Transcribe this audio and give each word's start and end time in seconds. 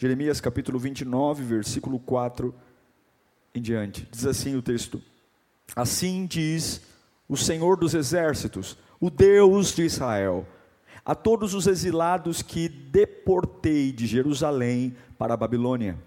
Jeremias 0.00 0.40
capítulo 0.40 0.78
29, 0.78 1.44
versículo 1.44 1.98
4 1.98 2.54
em 3.54 3.60
diante. 3.60 4.08
Diz 4.10 4.24
assim 4.24 4.56
o 4.56 4.62
texto: 4.62 5.02
Assim 5.76 6.24
diz 6.24 6.80
o 7.28 7.36
Senhor 7.36 7.76
dos 7.76 7.92
exércitos, 7.92 8.78
o 8.98 9.10
Deus 9.10 9.74
de 9.74 9.82
Israel, 9.82 10.48
a 11.04 11.14
todos 11.14 11.52
os 11.52 11.66
exilados 11.66 12.40
que 12.40 12.66
deportei 12.66 13.92
de 13.92 14.06
Jerusalém 14.06 14.96
para 15.18 15.34
a 15.34 15.36
Babilônia. 15.36 15.98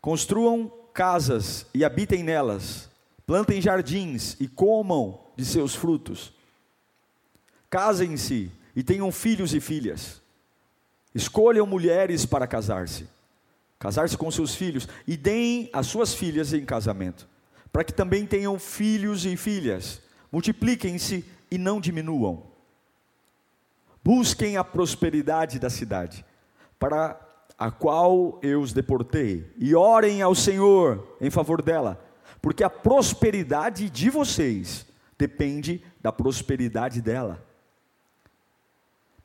Construam 0.00 0.68
casas 0.92 1.66
e 1.72 1.84
habitem 1.84 2.24
nelas, 2.24 2.90
plantem 3.24 3.60
jardins 3.60 4.36
e 4.40 4.48
comam 4.48 5.20
de 5.36 5.44
seus 5.44 5.72
frutos 5.72 6.41
Casem-se 7.72 8.52
e 8.76 8.82
tenham 8.82 9.10
filhos 9.10 9.54
e 9.54 9.58
filhas. 9.58 10.20
Escolham 11.14 11.66
mulheres 11.66 12.26
para 12.26 12.46
casar-se, 12.46 13.08
casar-se 13.78 14.14
com 14.14 14.30
seus 14.30 14.54
filhos 14.54 14.86
e 15.06 15.16
deem 15.16 15.70
as 15.72 15.86
suas 15.86 16.12
filhas 16.12 16.52
em 16.52 16.66
casamento, 16.66 17.26
para 17.72 17.82
que 17.82 17.94
também 17.94 18.26
tenham 18.26 18.58
filhos 18.58 19.24
e 19.24 19.38
filhas. 19.38 20.02
Multipliquem-se 20.30 21.24
e 21.50 21.56
não 21.56 21.80
diminuam. 21.80 22.42
Busquem 24.04 24.58
a 24.58 24.64
prosperidade 24.64 25.58
da 25.58 25.70
cidade, 25.70 26.26
para 26.78 27.18
a 27.56 27.70
qual 27.70 28.38
eu 28.42 28.60
os 28.60 28.74
deportei, 28.74 29.50
e 29.56 29.74
orem 29.74 30.20
ao 30.20 30.34
Senhor 30.34 31.16
em 31.18 31.30
favor 31.30 31.62
dela, 31.62 32.04
porque 32.42 32.62
a 32.62 32.68
prosperidade 32.68 33.88
de 33.88 34.10
vocês 34.10 34.84
depende 35.16 35.82
da 36.02 36.12
prosperidade 36.12 37.00
dela. 37.00 37.50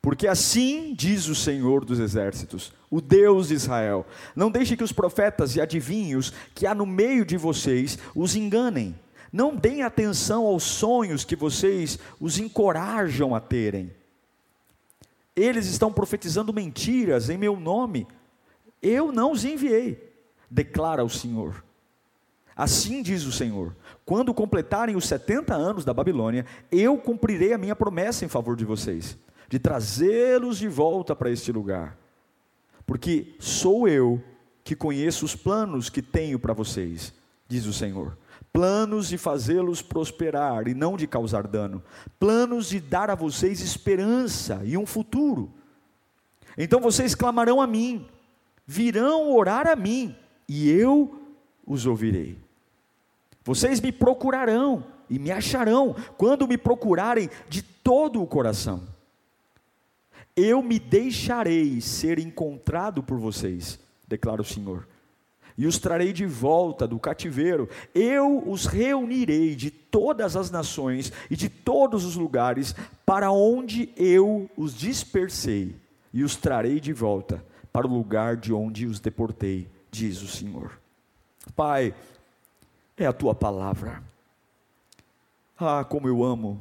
Porque 0.00 0.28
assim 0.28 0.94
diz 0.94 1.26
o 1.26 1.34
Senhor 1.34 1.84
dos 1.84 1.98
Exércitos, 1.98 2.72
o 2.90 3.00
Deus 3.00 3.48
de 3.48 3.54
Israel: 3.54 4.06
Não 4.34 4.50
deixe 4.50 4.76
que 4.76 4.84
os 4.84 4.92
profetas 4.92 5.56
e 5.56 5.60
adivinhos 5.60 6.32
que 6.54 6.66
há 6.66 6.74
no 6.74 6.86
meio 6.86 7.24
de 7.24 7.36
vocês 7.36 7.98
os 8.14 8.36
enganem. 8.36 8.98
Não 9.32 9.54
deem 9.54 9.82
atenção 9.82 10.46
aos 10.46 10.62
sonhos 10.62 11.24
que 11.24 11.36
vocês 11.36 11.98
os 12.18 12.38
encorajam 12.38 13.34
a 13.34 13.40
terem. 13.40 13.92
Eles 15.36 15.66
estão 15.66 15.92
profetizando 15.92 16.52
mentiras 16.52 17.28
em 17.28 17.36
meu 17.36 17.58
nome. 17.58 18.06
Eu 18.80 19.12
não 19.12 19.32
os 19.32 19.44
enviei, 19.44 20.12
declara 20.50 21.04
o 21.04 21.10
Senhor. 21.10 21.62
Assim 22.56 23.02
diz 23.02 23.24
o 23.24 23.32
Senhor: 23.32 23.76
quando 24.06 24.32
completarem 24.32 24.96
os 24.96 25.06
70 25.06 25.54
anos 25.54 25.84
da 25.84 25.92
Babilônia, 25.92 26.46
eu 26.70 26.96
cumprirei 26.96 27.52
a 27.52 27.58
minha 27.58 27.76
promessa 27.76 28.24
em 28.24 28.28
favor 28.28 28.56
de 28.56 28.64
vocês 28.64 29.18
de 29.48 29.58
trazê-los 29.58 30.58
de 30.58 30.68
volta 30.68 31.16
para 31.16 31.30
este 31.30 31.50
lugar, 31.50 31.96
porque 32.86 33.34
sou 33.38 33.88
eu 33.88 34.22
que 34.62 34.76
conheço 34.76 35.24
os 35.24 35.34
planos 35.34 35.88
que 35.88 36.02
tenho 36.02 36.38
para 36.38 36.52
vocês, 36.52 37.14
diz 37.48 37.64
o 37.64 37.72
Senhor. 37.72 38.16
Planos 38.52 39.08
de 39.08 39.16
fazê-los 39.16 39.80
prosperar 39.82 40.68
e 40.68 40.74
não 40.74 40.96
de 40.96 41.06
causar 41.06 41.46
dano, 41.46 41.82
planos 42.18 42.68
de 42.68 42.80
dar 42.80 43.10
a 43.10 43.14
vocês 43.14 43.60
esperança 43.60 44.60
e 44.64 44.76
um 44.76 44.86
futuro. 44.86 45.50
Então 46.56 46.80
vocês 46.80 47.14
clamarão 47.14 47.60
a 47.60 47.66
mim, 47.66 48.06
virão 48.66 49.30
orar 49.32 49.66
a 49.66 49.76
mim, 49.76 50.14
e 50.46 50.70
eu 50.70 51.22
os 51.66 51.86
ouvirei. 51.86 52.38
Vocês 53.44 53.80
me 53.80 53.92
procurarão 53.92 54.84
e 55.08 55.18
me 55.18 55.30
acharão 55.30 55.94
quando 56.18 56.46
me 56.46 56.58
procurarem 56.58 57.30
de 57.48 57.62
todo 57.62 58.20
o 58.22 58.26
coração 58.26 58.97
eu 60.38 60.62
me 60.62 60.78
deixarei 60.78 61.80
ser 61.80 62.20
encontrado 62.20 63.02
por 63.02 63.18
vocês, 63.18 63.78
declara 64.06 64.40
o 64.40 64.44
Senhor, 64.44 64.86
e 65.56 65.66
os 65.66 65.78
trarei 65.80 66.12
de 66.12 66.24
volta 66.24 66.86
do 66.86 67.00
cativeiro, 67.00 67.68
eu 67.92 68.48
os 68.48 68.64
reunirei 68.64 69.56
de 69.56 69.68
todas 69.68 70.36
as 70.36 70.48
nações 70.48 71.12
e 71.28 71.34
de 71.34 71.48
todos 71.48 72.04
os 72.04 72.14
lugares 72.14 72.72
para 73.04 73.32
onde 73.32 73.92
eu 73.96 74.48
os 74.56 74.72
dispersei, 74.74 75.74
e 76.14 76.22
os 76.22 76.36
trarei 76.36 76.78
de 76.78 76.92
volta 76.92 77.44
para 77.72 77.88
o 77.88 77.92
lugar 77.92 78.36
de 78.36 78.52
onde 78.52 78.86
os 78.86 79.00
deportei, 79.00 79.66
diz 79.90 80.22
o 80.22 80.28
Senhor. 80.28 80.78
Pai, 81.56 81.92
é 82.96 83.06
a 83.06 83.12
tua 83.12 83.34
palavra. 83.34 84.04
Ah, 85.58 85.84
como 85.84 86.06
eu 86.06 86.22
amo, 86.22 86.60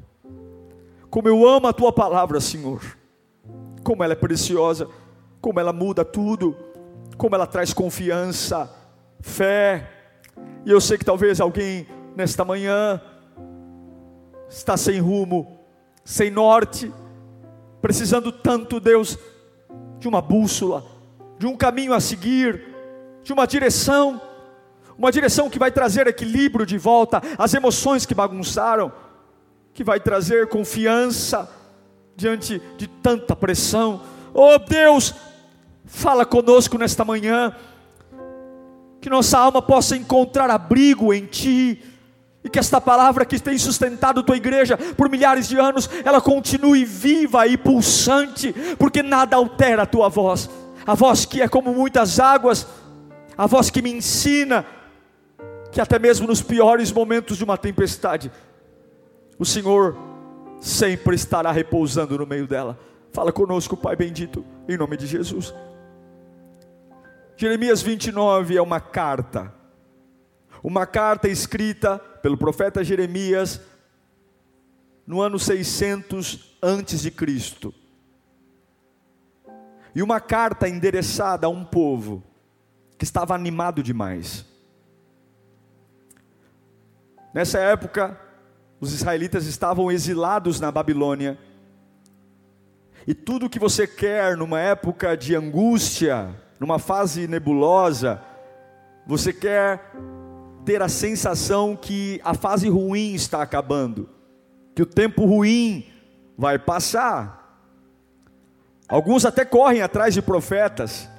como 1.12 1.28
eu 1.28 1.48
amo 1.48 1.68
a 1.68 1.74
tua 1.74 1.94
palavra, 1.94 2.42
Senhor 2.42 2.97
como 3.88 4.04
ela 4.04 4.12
é 4.12 4.18
preciosa, 4.18 4.90
como 5.40 5.62
ela 5.62 5.72
muda 5.72 6.04
tudo, 6.04 6.58
como 7.16 7.34
ela 7.34 7.48
traz 7.48 7.72
confiança, 7.72 8.70
fé. 9.22 9.90
E 10.66 10.72
eu 10.72 10.82
sei 10.82 10.98
que 10.98 11.06
talvez 11.06 11.40
alguém 11.40 11.88
nesta 12.14 12.44
manhã 12.44 13.02
está 14.50 14.76
sem 14.76 15.00
rumo, 15.00 15.58
sem 16.04 16.30
norte, 16.30 16.92
precisando 17.82 18.30
tanto, 18.30 18.82
Deus, 18.82 19.18
de 20.00 20.10
uma 20.10 20.22
bússola, 20.22 20.84
de 21.40 21.48
um 21.48 21.56
caminho 21.56 21.94
a 21.94 22.02
seguir, 22.02 22.62
de 23.24 23.32
uma 23.32 23.48
direção, 23.48 24.22
uma 24.98 25.14
direção 25.14 25.50
que 25.50 25.58
vai 25.58 25.72
trazer 25.72 26.08
equilíbrio 26.08 26.66
de 26.66 26.78
volta 26.78 27.22
às 27.38 27.54
emoções 27.54 28.06
que 28.06 28.14
bagunçaram, 28.14 28.92
que 29.74 29.82
vai 29.82 29.98
trazer 29.98 30.50
confiança, 30.50 31.50
diante 32.18 32.60
de 32.78 32.88
tanta 32.88 33.36
pressão. 33.36 34.02
Oh 34.34 34.58
Deus, 34.58 35.14
fala 35.86 36.26
conosco 36.26 36.76
nesta 36.78 37.06
manhã, 37.06 37.56
que 39.00 39.10
nossa 39.10 39.38
alma 39.38 39.62
possa 39.62 39.96
encontrar 39.96 40.50
abrigo 40.50 41.14
em 41.14 41.28
Ti, 41.28 41.82
e 42.44 42.50
que 42.50 42.58
esta 42.58 42.82
palavra 42.82 43.24
que 43.24 43.40
tem 43.40 43.58
sustentado 43.58 44.24
tua 44.24 44.36
igreja 44.36 44.78
por 44.98 45.10
milhares 45.10 45.48
de 45.48 45.60
anos, 45.60 45.88
ela 46.04 46.20
continue 46.20 46.84
viva 46.84 47.46
e 47.46 47.56
pulsante, 47.56 48.54
porque 48.80 49.04
nada 49.04 49.36
altera 49.36 49.84
a 49.84 49.86
tua 49.86 50.10
voz, 50.10 50.50
a 50.88 50.96
voz 50.96 51.24
que 51.24 51.42
é 51.42 51.48
como 51.48 51.72
muitas 51.72 52.20
águas, 52.20 52.66
a 53.38 53.46
voz 53.46 53.70
que 53.70 53.82
me 53.82 53.92
ensina, 53.92 54.66
que 55.72 55.80
até 55.80 56.00
mesmo 56.00 56.26
nos 56.26 56.42
piores 56.42 56.92
momentos 56.92 57.38
de 57.38 57.44
uma 57.44 57.58
tempestade, 57.58 58.32
o 59.38 59.46
Senhor 59.46 60.07
sempre 60.60 61.16
estará 61.16 61.52
repousando 61.52 62.18
no 62.18 62.26
meio 62.26 62.48
dela. 62.48 62.78
Fala 63.12 63.32
conosco, 63.32 63.76
Pai 63.76 63.96
bendito, 63.96 64.46
em 64.68 64.78
nome 64.78 64.98
de 64.98 65.08
Jesus. 65.08 65.54
Jeremias 67.36 67.82
29 67.82 68.58
é 68.58 68.62
uma 68.62 68.80
carta, 68.80 69.54
uma 70.64 70.86
carta 70.86 71.28
escrita 71.28 72.00
pelo 72.00 72.38
profeta 72.38 72.84
Jeremias 72.84 73.62
no 75.06 75.22
ano 75.22 75.40
600 75.40 76.58
antes 76.62 77.02
de 77.02 77.12
Cristo. 77.12 77.74
E 79.96 80.02
uma 80.02 80.20
carta 80.20 80.68
endereçada 80.68 81.48
a 81.48 81.50
um 81.50 81.64
povo 81.64 82.24
que 82.98 83.06
estava 83.06 83.34
animado 83.34 83.82
demais. 83.82 84.46
Nessa 87.34 87.60
época, 87.60 88.20
os 88.80 88.94
israelitas 88.94 89.46
estavam 89.46 89.92
exilados 89.92 90.60
na 90.60 90.72
Babilônia. 90.72 91.38
E 93.06 93.14
tudo 93.14 93.50
que 93.50 93.60
você 93.60 93.88
quer 93.88 94.38
numa 94.38 94.60
época 94.60 95.16
de 95.16 95.36
angústia, 95.36 96.30
numa 96.60 96.78
fase 96.78 97.28
nebulosa, 97.28 98.22
você 99.06 99.32
quer 99.32 99.92
ter 100.66 100.82
a 100.82 100.90
sensação 100.90 101.76
que 101.76 102.20
a 102.24 102.34
fase 102.34 102.68
ruim 102.68 103.14
está 103.14 103.42
acabando, 103.42 104.10
que 104.76 104.82
o 104.82 104.86
tempo 104.86 105.26
ruim 105.26 105.86
vai 106.38 106.60
passar. 106.60 107.64
Alguns 108.88 109.26
até 109.26 109.44
correm 109.44 109.82
atrás 109.82 110.14
de 110.14 110.22
profetas, 110.22 111.10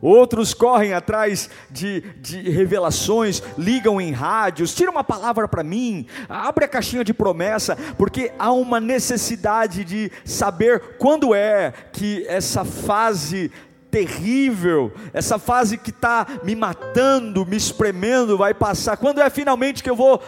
Outros 0.00 0.52
correm 0.52 0.92
atrás 0.92 1.48
de, 1.70 2.02
de, 2.20 2.50
revelações, 2.50 3.42
ligam 3.56 4.00
em 4.00 4.12
rádios, 4.12 4.74
tira 4.74 4.90
uma 4.90 5.02
palavra 5.02 5.48
para 5.48 5.62
mim, 5.62 6.06
abre 6.28 6.66
a 6.66 6.68
caixinha 6.68 7.02
de 7.02 7.14
promessa, 7.14 7.76
porque 7.96 8.30
há 8.38 8.52
uma 8.52 8.78
necessidade 8.78 9.82
de 9.82 10.12
saber 10.24 10.96
quando 10.98 11.34
é 11.34 11.72
que 11.92 12.24
essa 12.28 12.64
fase 12.64 13.50
terrível, 13.90 14.92
essa 15.12 15.38
fase 15.38 15.78
que 15.78 15.90
está 15.90 16.26
me 16.42 16.54
matando, 16.56 17.46
me 17.46 17.56
espremendo, 17.56 18.36
vai 18.36 18.52
passar. 18.52 18.96
Quando 18.96 19.20
é 19.20 19.30
finalmente 19.30 19.82
que 19.82 19.88
eu 19.88 19.96
vou 19.96 20.20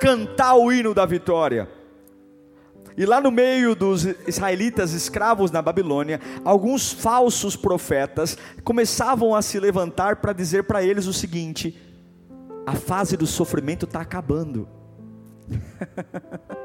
cantar 0.00 0.54
o 0.54 0.72
hino 0.72 0.94
da 0.94 1.04
vitória? 1.04 1.68
E 2.96 3.04
lá 3.04 3.20
no 3.20 3.30
meio 3.30 3.74
dos 3.74 4.04
israelitas 4.26 4.92
escravos 4.92 5.50
na 5.50 5.60
Babilônia, 5.60 6.20
alguns 6.44 6.92
falsos 6.92 7.56
profetas 7.56 8.38
começavam 8.62 9.34
a 9.34 9.42
se 9.42 9.58
levantar 9.58 10.16
para 10.16 10.32
dizer 10.32 10.64
para 10.64 10.82
eles 10.82 11.06
o 11.06 11.12
seguinte: 11.12 11.76
a 12.64 12.74
fase 12.74 13.16
do 13.16 13.26
sofrimento 13.26 13.84
está 13.84 14.00
acabando. 14.00 14.68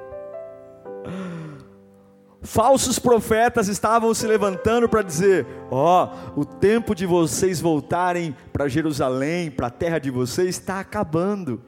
Falsos 2.41 2.97
profetas 2.97 3.67
estavam 3.67 4.13
se 4.13 4.25
levantando 4.25 4.87
para 4.87 5.01
dizer: 5.01 5.45
Ó, 5.69 6.07
oh, 6.35 6.41
o 6.41 6.45
tempo 6.45 6.95
de 6.95 7.05
vocês 7.05 7.59
voltarem 7.59 8.35
para 8.53 8.69
Jerusalém, 8.69 9.51
para 9.51 9.67
a 9.67 9.71
terra 9.71 9.99
de 9.99 10.09
vocês, 10.09 10.49
está 10.49 10.79
acabando. 10.79 11.61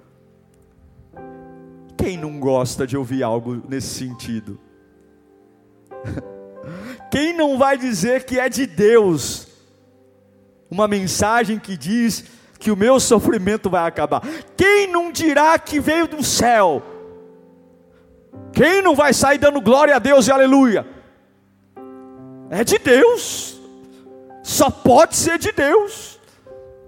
Quem 2.01 2.17
não 2.17 2.39
gosta 2.39 2.87
de 2.87 2.97
ouvir 2.97 3.21
algo 3.21 3.61
nesse 3.69 3.99
sentido? 3.99 4.59
Quem 7.11 7.31
não 7.37 7.59
vai 7.59 7.77
dizer 7.77 8.23
que 8.23 8.39
é 8.39 8.49
de 8.49 8.65
Deus? 8.65 9.47
Uma 10.69 10.87
mensagem 10.87 11.59
que 11.59 11.77
diz 11.77 12.23
que 12.57 12.71
o 12.71 12.75
meu 12.75 12.99
sofrimento 12.99 13.69
vai 13.69 13.87
acabar. 13.87 14.21
Quem 14.57 14.87
não 14.87 15.11
dirá 15.11 15.59
que 15.59 15.79
veio 15.79 16.07
do 16.07 16.23
céu? 16.23 16.81
Quem 18.51 18.81
não 18.81 18.95
vai 18.95 19.13
sair 19.13 19.37
dando 19.37 19.61
glória 19.61 19.95
a 19.95 19.99
Deus 19.99 20.27
e 20.27 20.31
aleluia? 20.31 20.87
É 22.49 22.63
de 22.63 22.79
Deus. 22.79 23.61
Só 24.41 24.71
pode 24.71 25.15
ser 25.15 25.37
de 25.37 25.51
Deus. 25.51 26.19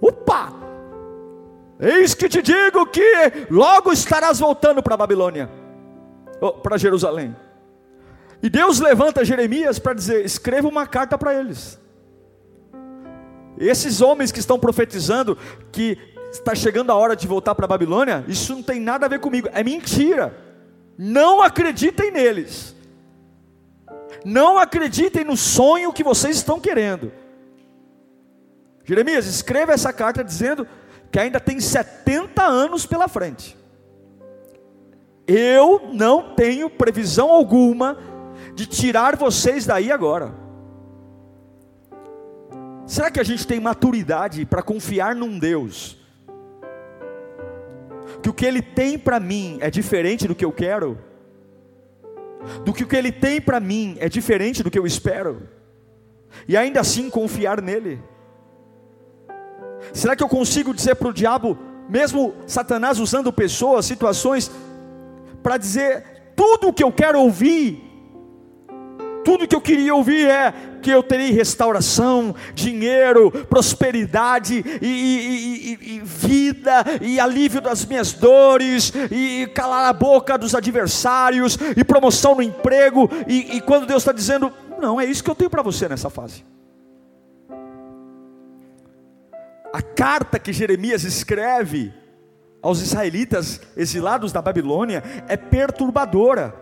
Opa! 0.02 0.63
Eis 1.84 2.14
que 2.14 2.30
te 2.30 2.42
digo 2.42 2.86
que 2.86 3.02
logo 3.50 3.92
estarás 3.92 4.40
voltando 4.40 4.82
para 4.82 4.94
a 4.94 4.98
Babilônia, 4.98 5.50
para 6.64 6.78
Jerusalém. 6.78 7.36
E 8.42 8.50
Deus 8.50 8.80
levanta 8.80 9.26
Jeremias 9.26 9.80
para 9.80 9.94
dizer: 9.94 10.24
escreva 10.24 10.66
uma 10.70 10.88
carta 10.88 11.18
para 11.18 11.34
eles. 11.34 11.78
Esses 13.58 14.00
homens 14.00 14.32
que 14.32 14.40
estão 14.40 14.58
profetizando 14.58 15.38
que 15.74 15.98
está 16.32 16.56
chegando 16.56 16.90
a 16.90 16.96
hora 16.96 17.18
de 17.18 17.28
voltar 17.28 17.54
para 17.54 17.66
a 17.66 17.68
Babilônia, 17.68 18.24
isso 18.30 18.56
não 18.56 18.64
tem 18.64 18.80
nada 18.80 19.06
a 19.06 19.10
ver 19.10 19.20
comigo, 19.20 19.50
é 19.52 19.62
mentira. 19.62 20.36
Não 20.98 21.42
acreditem 21.42 22.12
neles. 22.12 22.74
Não 24.24 24.58
acreditem 24.58 25.26
no 25.26 25.36
sonho 25.36 25.92
que 25.92 26.04
vocês 26.04 26.38
estão 26.38 26.62
querendo. 26.62 27.12
Jeremias, 28.86 29.26
escreva 29.26 29.74
essa 29.74 29.92
carta 29.92 30.24
dizendo 30.24 30.66
que 31.14 31.20
ainda 31.20 31.40
tem 31.40 31.60
70 31.60 32.42
anos 32.42 32.88
pela 32.88 33.08
frente. 33.08 33.56
Eu 35.28 35.92
não 35.94 36.34
tenho 36.34 36.72
previsão 36.72 37.30
alguma 37.30 38.00
de 38.56 38.66
tirar 38.66 39.16
vocês 39.16 39.64
daí 39.64 39.92
agora. 39.92 40.34
Será 42.88 43.12
que 43.12 43.20
a 43.20 43.24
gente 43.24 43.46
tem 43.46 43.60
maturidade 43.60 44.44
para 44.44 44.64
confiar 44.64 45.16
num 45.16 45.38
Deus? 45.38 46.04
Que 48.24 48.30
o 48.30 48.34
que 48.34 48.48
Ele 48.48 48.64
tem 48.64 48.98
para 48.98 49.20
mim 49.20 49.60
é 49.62 49.70
diferente 49.70 50.28
do 50.28 50.34
que 50.34 50.44
eu 50.44 50.52
quero? 50.52 50.98
Do 52.66 52.74
que 52.74 52.84
o 52.84 52.88
que 52.88 52.96
Ele 52.96 53.12
tem 53.12 53.40
para 53.40 53.60
mim 53.60 53.98
é 54.00 54.10
diferente 54.10 54.64
do 54.64 54.72
que 54.72 54.80
eu 54.80 54.86
espero? 54.88 55.48
E 56.48 56.58
ainda 56.58 56.80
assim 56.80 57.08
confiar 57.08 57.62
nele? 57.62 58.02
Será 59.94 60.16
que 60.16 60.24
eu 60.24 60.28
consigo 60.28 60.74
dizer 60.74 60.96
para 60.96 61.10
o 61.10 61.14
diabo, 61.14 61.58
mesmo 61.88 62.34
Satanás 62.48 63.00
usando 63.00 63.32
pessoas, 63.32 63.86
situações, 63.86 64.52
para 65.44 65.56
dizer 65.56 66.04
tudo 66.36 66.70
o 66.70 66.74
que 66.74 66.84
eu 66.84 66.92
quero 66.92 67.20
ouvir? 67.22 67.92
Tudo 69.24 69.48
que 69.48 69.56
eu 69.56 69.62
queria 69.62 69.96
ouvir 69.96 70.28
é 70.28 70.54
que 70.82 70.92
eu 70.92 71.02
teria 71.02 71.34
restauração, 71.34 72.36
dinheiro, 72.54 73.32
prosperidade 73.32 74.66
e, 74.82 74.86
e, 74.86 75.78
e, 75.82 75.96
e, 75.96 76.02
vida 76.02 76.84
e 77.02 77.20
alívio 77.20 77.62
das 77.62 77.86
minhas 77.86 78.12
dores 78.12 78.92
e 79.10 79.48
calar 79.54 79.88
a 79.88 79.94
boca 79.94 80.38
dos 80.38 80.54
adversários 80.54 81.58
e 81.78 81.84
promoção 81.86 82.36
no 82.36 82.42
emprego 82.42 83.10
e, 83.26 83.62
quando 83.62 83.86
Deus 83.86 84.02
está 84.02 84.12
dizendo 84.12 84.52
não 84.78 85.00
é 85.00 85.06
isso 85.06 85.24
que 85.24 85.30
eu 85.30 85.36
tenho 85.36 85.50
para 85.50 85.62
você 85.62 85.88
nessa 85.88 86.10
fase 86.10 86.44
a 89.74 89.82
carta 89.82 90.38
que 90.38 90.54
Jeremias 90.54 91.04
escreve 91.04 91.92
aos 92.62 92.80
israelitas 92.80 93.60
exilados 93.76 94.32
da 94.32 94.40
Babilônia 94.40 95.04
é 95.28 95.36
perturbadora. 95.36 96.54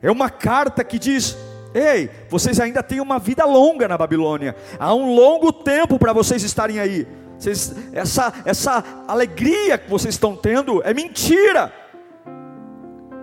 É 0.00 0.08
uma 0.08 0.30
carta 0.30 0.84
que 0.84 1.00
diz: 1.00 1.36
Ei, 1.74 2.08
vocês 2.30 2.60
ainda 2.60 2.80
têm 2.80 3.00
uma 3.00 3.18
vida 3.18 3.44
longa 3.44 3.88
na 3.88 3.98
Babilônia, 3.98 4.54
há 4.78 4.94
um 4.94 5.12
longo 5.12 5.52
tempo 5.52 5.98
para 5.98 6.12
vocês 6.12 6.44
estarem 6.44 6.78
aí. 6.78 7.08
Vocês, 7.36 7.74
essa, 7.92 8.32
essa 8.44 8.84
alegria 9.08 9.76
que 9.76 9.90
vocês 9.90 10.14
estão 10.14 10.36
tendo 10.36 10.80
é 10.84 10.94
mentira. 10.94 11.72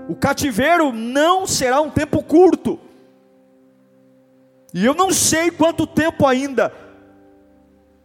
O 0.10 0.16
cativeiro 0.16 0.92
não 0.92 1.48
será 1.48 1.80
um 1.80 1.90
tempo 1.90 2.22
curto. 2.22 2.78
E 4.74 4.86
eu 4.86 4.94
não 4.94 5.12
sei 5.12 5.50
quanto 5.50 5.88
tempo 5.88 6.28
ainda 6.28 6.74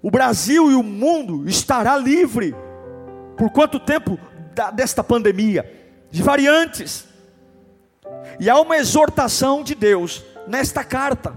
o 0.06 0.10
Brasil 0.10 0.70
e 0.70 0.74
o 0.76 0.84
mundo 0.84 1.48
estará 1.48 1.96
livre 1.96 2.54
por 3.36 3.50
quanto 3.50 3.80
tempo 3.80 4.16
desta 4.72 5.02
pandemia, 5.02 5.68
de 6.12 6.22
variantes. 6.22 7.08
E 8.38 8.48
há 8.48 8.56
uma 8.60 8.76
exortação 8.76 9.64
de 9.64 9.74
Deus 9.74 10.24
nesta 10.46 10.84
carta. 10.84 11.36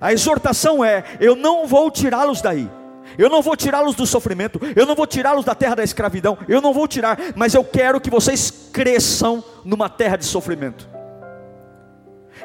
A 0.00 0.14
exortação 0.14 0.82
é: 0.82 1.04
eu 1.20 1.36
não 1.36 1.66
vou 1.66 1.90
tirá-los 1.90 2.40
daí. 2.40 2.70
Eu 3.18 3.28
não 3.28 3.42
vou 3.42 3.54
tirá-los 3.54 3.94
do 3.94 4.06
sofrimento, 4.06 4.58
eu 4.74 4.86
não 4.86 4.94
vou 4.94 5.06
tirá-los 5.06 5.44
da 5.44 5.54
terra 5.54 5.74
da 5.74 5.84
escravidão, 5.84 6.38
eu 6.48 6.62
não 6.62 6.72
vou 6.72 6.88
tirar, 6.88 7.18
mas 7.36 7.52
eu 7.52 7.62
quero 7.62 8.00
que 8.00 8.08
vocês 8.08 8.50
cresçam 8.72 9.44
numa 9.62 9.90
terra 9.90 10.16
de 10.16 10.24
sofrimento. 10.24 10.93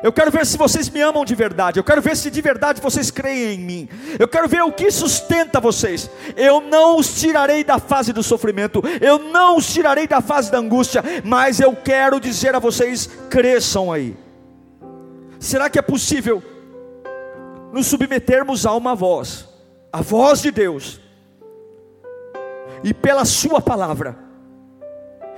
Eu 0.02 0.14
quero 0.14 0.32
ver 0.32 0.46
se 0.46 0.58
vocês 0.58 0.90
me 0.90 1.02
amam 1.02 1.26
de 1.26 1.36
verdade. 1.36 1.80
Eu 1.80 1.84
quero 1.84 2.02
ver 2.02 2.16
se 2.16 2.32
de 2.32 2.42
verdade 2.42 2.82
vocês 2.82 3.12
creem 3.12 3.56
em 3.56 3.60
mim. 3.60 3.90
Eu 4.18 4.28
quero 4.28 4.48
ver 4.48 4.62
o 4.62 4.72
que 4.72 4.90
sustenta 4.90 5.60
vocês. 5.60 6.10
Eu 6.38 6.62
não 6.62 6.98
os 6.98 7.20
tirarei 7.20 7.64
da 7.64 7.80
fase 7.80 8.14
do 8.14 8.24
sofrimento. 8.24 8.82
Eu 9.02 9.20
não 9.20 9.58
os 9.58 9.72
tirarei 9.72 10.08
da 10.08 10.22
fase 10.22 10.52
da 10.52 10.58
angústia. 10.58 11.04
Mas 11.24 11.60
eu 11.60 11.76
quero 11.76 12.20
dizer 12.20 12.56
a 12.56 12.60
vocês: 12.60 13.10
cresçam 13.30 13.92
aí. 13.92 14.16
Será 15.40 15.70
que 15.70 15.80
é 15.80 15.82
possível 15.82 16.42
nos 17.72 17.88
submetermos 17.88 18.66
a 18.66 18.74
uma 18.74 18.96
voz, 18.96 19.48
a 19.92 20.02
voz 20.02 20.42
de 20.42 20.52
Deus, 20.52 21.00
e 22.84 22.94
pela 22.94 23.24
Sua 23.26 23.62
palavra, 23.62 24.18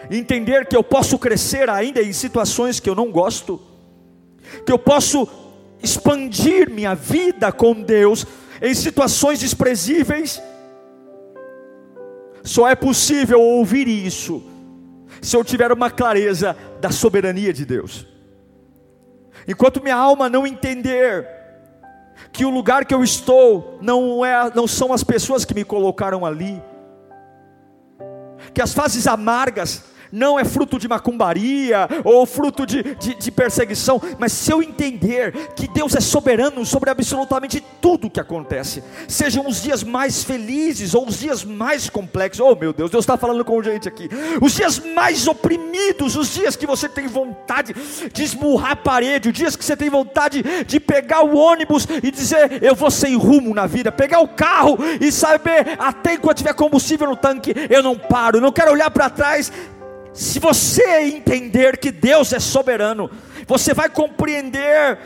entender 0.10 0.65
que 0.65 0.75
eu 0.75 0.84
posso 0.84 1.20
crescer 1.20 1.70
ainda 1.70 2.01
em 2.01 2.13
situações 2.13 2.80
que 2.80 2.89
eu 2.89 2.96
não 2.96 3.12
gosto? 3.12 3.71
Que 4.65 4.72
eu 4.72 4.79
posso 4.79 5.27
expandir 5.81 6.70
minha 6.70 6.93
vida 6.93 7.51
com 7.51 7.74
Deus 7.74 8.25
em 8.62 8.74
situações 8.74 9.39
desprezíveis. 9.39 10.41
Só 12.43 12.67
é 12.67 12.75
possível 12.75 13.39
ouvir 13.41 13.88
isso 13.88 14.43
se 15.22 15.36
eu 15.36 15.43
tiver 15.43 15.72
uma 15.72 15.91
clareza 15.91 16.55
da 16.79 16.89
soberania 16.89 17.53
de 17.53 17.65
Deus. 17.65 18.08
Enquanto 19.48 19.81
minha 19.81 19.96
alma 19.96 20.29
não 20.29 20.46
entender 20.46 21.27
que 22.31 22.46
o 22.46 22.50
lugar 22.50 22.86
que 22.86 22.93
eu 22.93 23.03
estou 23.03 23.77
não 23.81 24.25
é, 24.25 24.51
não 24.53 24.67
são 24.67 24.93
as 24.93 25.03
pessoas 25.03 25.46
que 25.46 25.53
me 25.53 25.63
colocaram 25.63 26.25
ali, 26.25 26.62
que 28.53 28.62
as 28.62 28.74
fases 28.74 29.08
amargas 29.08 29.84
não 30.12 30.39
é 30.39 30.44
fruto 30.44 30.77
de 30.77 30.88
macumbaria 30.88 31.88
ou 32.03 32.25
fruto 32.25 32.65
de, 32.65 32.84
de, 32.96 33.15
de 33.15 33.32
perseguição, 33.32 34.01
mas 34.20 34.32
se 34.32 34.51
eu 34.51 34.62
entender 34.62 35.32
que 35.56 35.68
Deus 35.68 35.96
é 35.96 36.01
soberano 36.01 36.65
sobre 36.65 36.89
absolutamente 36.89 37.63
tudo 37.82 38.10
que 38.10 38.20
acontece, 38.20 38.84
sejam 39.08 39.48
os 39.48 39.62
dias 39.62 39.84
mais 39.84 40.24
felizes 40.24 40.94
ou 40.94 41.08
os 41.08 41.20
dias 41.20 41.44
mais 41.44 41.89
complexos, 41.89 42.39
oh 42.39 42.56
meu 42.56 42.74
Deus, 42.74 42.91
Deus 42.91 43.03
está 43.03 43.18
falando 43.18 43.46
com 43.46 43.62
gente 43.63 43.88
aqui, 43.88 44.10
os 44.41 44.53
dias 44.53 44.80
mais 44.80 45.27
oprimidos, 45.27 46.15
os 46.15 46.34
dias 46.34 46.56
que 46.56 46.65
você 46.65 46.89
tem 46.89 47.08
vontade 47.08 47.74
de 48.12 48.24
esmurrar 48.24 48.72
a 48.72 48.75
parede, 48.75 49.30
os 49.30 49.34
dias 49.34 49.56
que 49.56 49.63
você 49.63 49.75
tem 49.75 49.89
vontade 49.89 50.44
de 50.65 50.80
pegar 50.80 51.24
o 51.24 51.36
ônibus 51.36 51.88
e 52.03 52.12
dizer, 52.12 52.63
eu 52.63 52.75
vou 52.75 52.91
sem 52.91 53.15
rumo 53.15 53.53
na 53.53 53.68
vida, 53.68 53.91
pegar 53.91 54.20
o 54.20 54.27
carro 54.27 54.77
e 55.00 55.12
saber, 55.12 55.75
até 55.77 56.15
enquanto 56.15 56.38
tiver 56.38 56.53
combustível 56.53 57.08
no 57.08 57.15
tanque, 57.15 57.53
eu 57.70 57.84
não 57.84 57.98
paro, 57.98 58.41
não 58.41 58.51
quero 58.51 58.72
olhar 58.72 58.89
para 58.91 59.10
trás. 59.10 59.51
Se 60.13 60.39
você 60.39 61.01
entender 61.03 61.77
que 61.77 61.91
Deus 61.91 62.34
é 62.34 62.39
soberano, 62.39 63.10
você 63.48 63.74
vai 63.74 63.89
compreender 63.89 64.98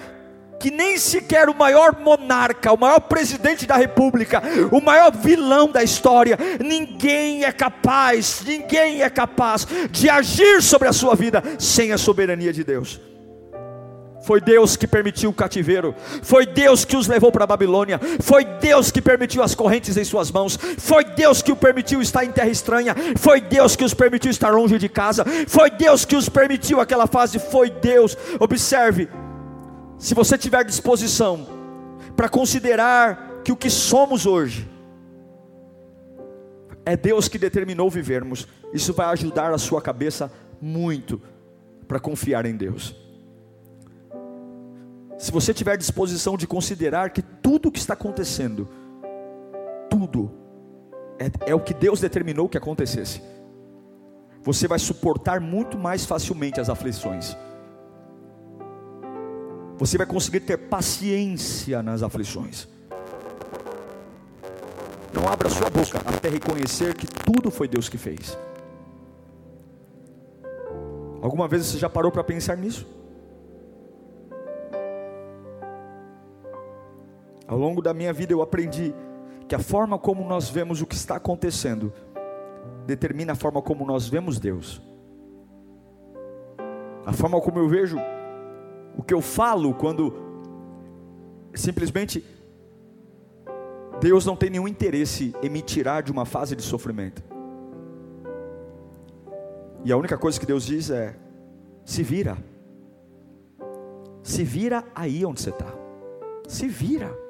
que 0.60 0.72
nem 0.72 0.98
sequer 0.98 1.50
o 1.50 1.56
maior 1.56 2.00
monarca, 2.00 2.72
o 2.72 2.78
maior 2.78 3.00
presidente 3.02 3.66
da 3.66 3.76
república, 3.76 4.42
o 4.72 4.82
maior 4.82 5.12
vilão 5.12 5.70
da 5.70 5.84
história, 5.84 6.38
ninguém 6.64 7.44
é 7.44 7.52
capaz, 7.52 8.42
ninguém 8.46 9.04
é 9.04 9.10
capaz 9.10 9.68
de 9.92 10.10
agir 10.10 10.64
sobre 10.64 10.88
a 10.88 10.94
sua 10.94 11.16
vida 11.16 11.44
sem 11.60 11.92
a 11.92 11.98
soberania 11.98 12.52
de 12.52 12.64
Deus. 12.64 13.00
Foi 14.26 14.42
Deus 14.42 14.76
que 14.76 14.88
permitiu 14.88 15.30
o 15.30 15.34
cativeiro, 15.34 15.94
foi 16.24 16.48
Deus 16.48 16.84
que 16.84 16.98
os 16.98 17.06
levou 17.06 17.32
para 17.32 17.44
a 17.44 17.48
Babilônia, 17.48 18.00
foi 18.20 18.44
Deus 18.44 18.90
que 18.90 19.00
permitiu 19.00 19.44
as 19.44 19.54
correntes 19.54 19.96
em 19.98 20.04
suas 20.04 20.32
mãos, 20.32 20.58
foi 20.80 21.06
Deus 21.06 21.44
que 21.44 21.52
o 21.52 21.56
permitiu 21.56 22.02
estar 22.02 22.26
em 22.26 22.32
terra 22.32 22.50
estranha, 22.50 22.96
foi 23.18 23.40
Deus 23.40 23.76
que 23.76 23.84
os 23.84 23.94
permitiu 23.94 24.32
estar 24.32 24.50
longe 24.50 24.80
de 24.80 24.90
casa, 24.90 25.24
foi 25.48 25.70
Deus 25.70 26.06
que 26.06 26.16
os 26.16 26.28
permitiu 26.28 26.80
aquela 26.80 27.06
fase, 27.06 27.38
foi 27.38 27.70
Deus. 27.70 28.18
Observe, 28.40 29.08
se 30.00 30.16
você 30.16 30.40
tiver 30.40 30.66
disposição 30.66 31.46
para 32.16 32.28
considerar 32.28 33.42
que 33.44 33.52
o 33.52 33.56
que 33.56 33.70
somos 33.70 34.26
hoje 34.26 34.68
é 36.84 36.98
Deus 36.98 37.28
que 37.28 37.38
determinou 37.38 37.92
vivermos, 37.92 38.48
isso 38.74 38.92
vai 38.92 39.06
ajudar 39.06 39.54
a 39.54 39.60
sua 39.60 39.84
cabeça 39.84 40.32
muito 40.60 41.22
para 41.88 42.00
confiar 42.00 42.48
em 42.48 42.56
Deus. 42.56 43.05
Se 45.18 45.32
você 45.32 45.54
tiver 45.54 45.78
disposição 45.78 46.36
de 46.36 46.46
considerar 46.46 47.10
que 47.10 47.22
tudo 47.22 47.70
o 47.70 47.72
que 47.72 47.80
está 47.80 47.94
acontecendo, 47.94 48.68
tudo, 49.90 50.32
é, 51.18 51.52
é 51.52 51.56
o 51.56 51.60
que 51.60 51.74
Deus 51.74 52.02
determinou 52.02 52.50
que 52.50 52.58
acontecesse, 52.58 53.22
você 54.42 54.68
vai 54.68 54.78
suportar 54.78 55.40
muito 55.40 55.78
mais 55.78 56.06
facilmente 56.06 56.60
as 56.60 56.70
aflições. 56.70 57.36
Você 59.78 59.98
vai 59.98 60.06
conseguir 60.06 60.42
ter 60.42 60.58
paciência 60.58 61.82
nas 61.82 62.04
aflições. 62.04 62.68
Não 65.14 65.28
abra 65.28 65.50
sua 65.50 65.70
boca 65.70 66.00
até 66.06 66.30
reconhecer 66.30 66.94
que 66.94 67.08
tudo 67.08 67.50
foi 67.50 67.68
Deus 67.68 67.88
que 67.88 67.98
fez. 67.98 68.38
Alguma 71.22 71.48
vez 71.48 71.66
você 71.66 71.78
já 71.78 71.90
parou 71.90 72.12
para 72.12 72.24
pensar 72.24 72.56
nisso? 72.58 72.86
Ao 77.48 77.58
longo 77.58 77.82
da 77.82 77.94
minha 77.94 78.12
vida 78.12 78.34
eu 78.34 78.42
aprendi 78.42 78.94
que 79.48 79.54
a 79.54 79.60
forma 79.60 80.00
como 80.00 80.28
nós 80.28 80.50
vemos 80.50 80.82
o 80.82 80.86
que 80.86 80.96
está 80.96 81.16
acontecendo 81.18 81.94
determina 82.86 83.34
a 83.34 83.36
forma 83.36 83.62
como 83.62 83.86
nós 83.86 84.08
vemos 84.08 84.40
Deus. 84.40 84.82
A 87.06 87.14
forma 87.14 87.40
como 87.40 87.60
eu 87.60 87.68
vejo 87.68 87.98
o 88.98 89.04
que 89.04 89.14
eu 89.14 89.22
falo 89.22 89.74
quando 89.74 90.14
simplesmente 91.54 92.26
Deus 94.02 94.26
não 94.26 94.36
tem 94.36 94.50
nenhum 94.50 94.68
interesse 94.68 95.34
em 95.42 95.50
me 95.50 95.62
tirar 95.62 96.02
de 96.02 96.12
uma 96.12 96.26
fase 96.26 96.56
de 96.56 96.64
sofrimento. 96.64 97.24
E 99.84 99.92
a 99.92 99.98
única 99.98 100.18
coisa 100.18 100.40
que 100.40 100.46
Deus 100.48 100.66
diz 100.66 100.90
é: 100.90 101.16
se 101.86 102.02
vira. 102.02 102.38
Se 104.24 104.44
vira 104.44 104.84
aí 104.96 105.24
onde 105.24 105.42
você 105.42 105.52
está. 105.52 105.72
Se 106.48 106.68
vira 106.68 107.25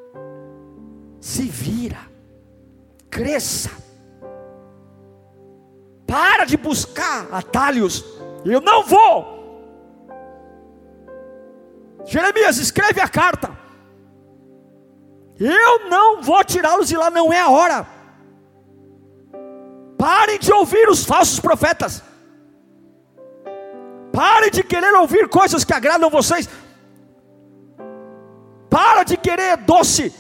se 1.26 1.42
vira, 1.42 1.98
cresça, 3.10 3.72
para 6.06 6.46
de 6.46 6.56
buscar 6.56 7.28
atalhos, 7.32 8.06
eu 8.46 8.62
não 8.62 8.84
vou. 8.84 9.34
Jeremias, 12.06 12.60
escreve 12.60 13.02
a 13.02 13.10
carta. 13.10 13.58
Eu 15.40 15.90
não 15.90 16.22
vou 16.22 16.44
tirá-los 16.44 16.90
de 16.90 16.96
lá, 16.96 17.10
não 17.10 17.34
é 17.34 17.40
a 17.40 17.50
hora. 17.50 17.88
Parem 19.98 20.38
de 20.38 20.54
ouvir 20.54 20.88
os 20.90 21.04
falsos 21.04 21.40
profetas. 21.40 22.04
Parem 24.14 24.52
de 24.52 24.64
querer 24.64 24.94
ouvir 24.94 25.28
coisas 25.28 25.64
que 25.64 25.74
agradam 25.74 26.08
vocês. 26.08 26.48
Para 28.70 29.02
de 29.02 29.18
querer 29.18 29.58
doce 29.58 30.14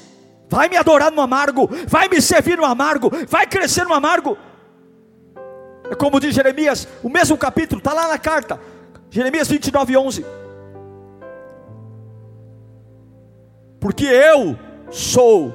vai 0.55 0.69
me 0.69 0.77
adorar 0.77 1.11
no 1.11 1.21
amargo, 1.21 1.69
vai 1.85 2.07
me 2.07 2.21
servir 2.21 2.57
no 2.57 2.63
amargo, 2.63 3.11
vai 3.27 3.45
crescer 3.45 3.83
no 3.83 3.93
amargo. 3.93 4.37
É 5.91 5.95
como 5.95 6.17
diz 6.17 6.33
Jeremias, 6.33 6.87
o 7.03 7.09
mesmo 7.09 7.37
capítulo, 7.37 7.79
está 7.79 7.91
lá 7.91 8.07
na 8.07 8.17
carta, 8.17 8.57
Jeremias 9.09 9.49
29, 9.49 9.97
11. 9.97 10.25
Porque 13.81 14.05
eu 14.05 14.57
sou, 14.89 15.53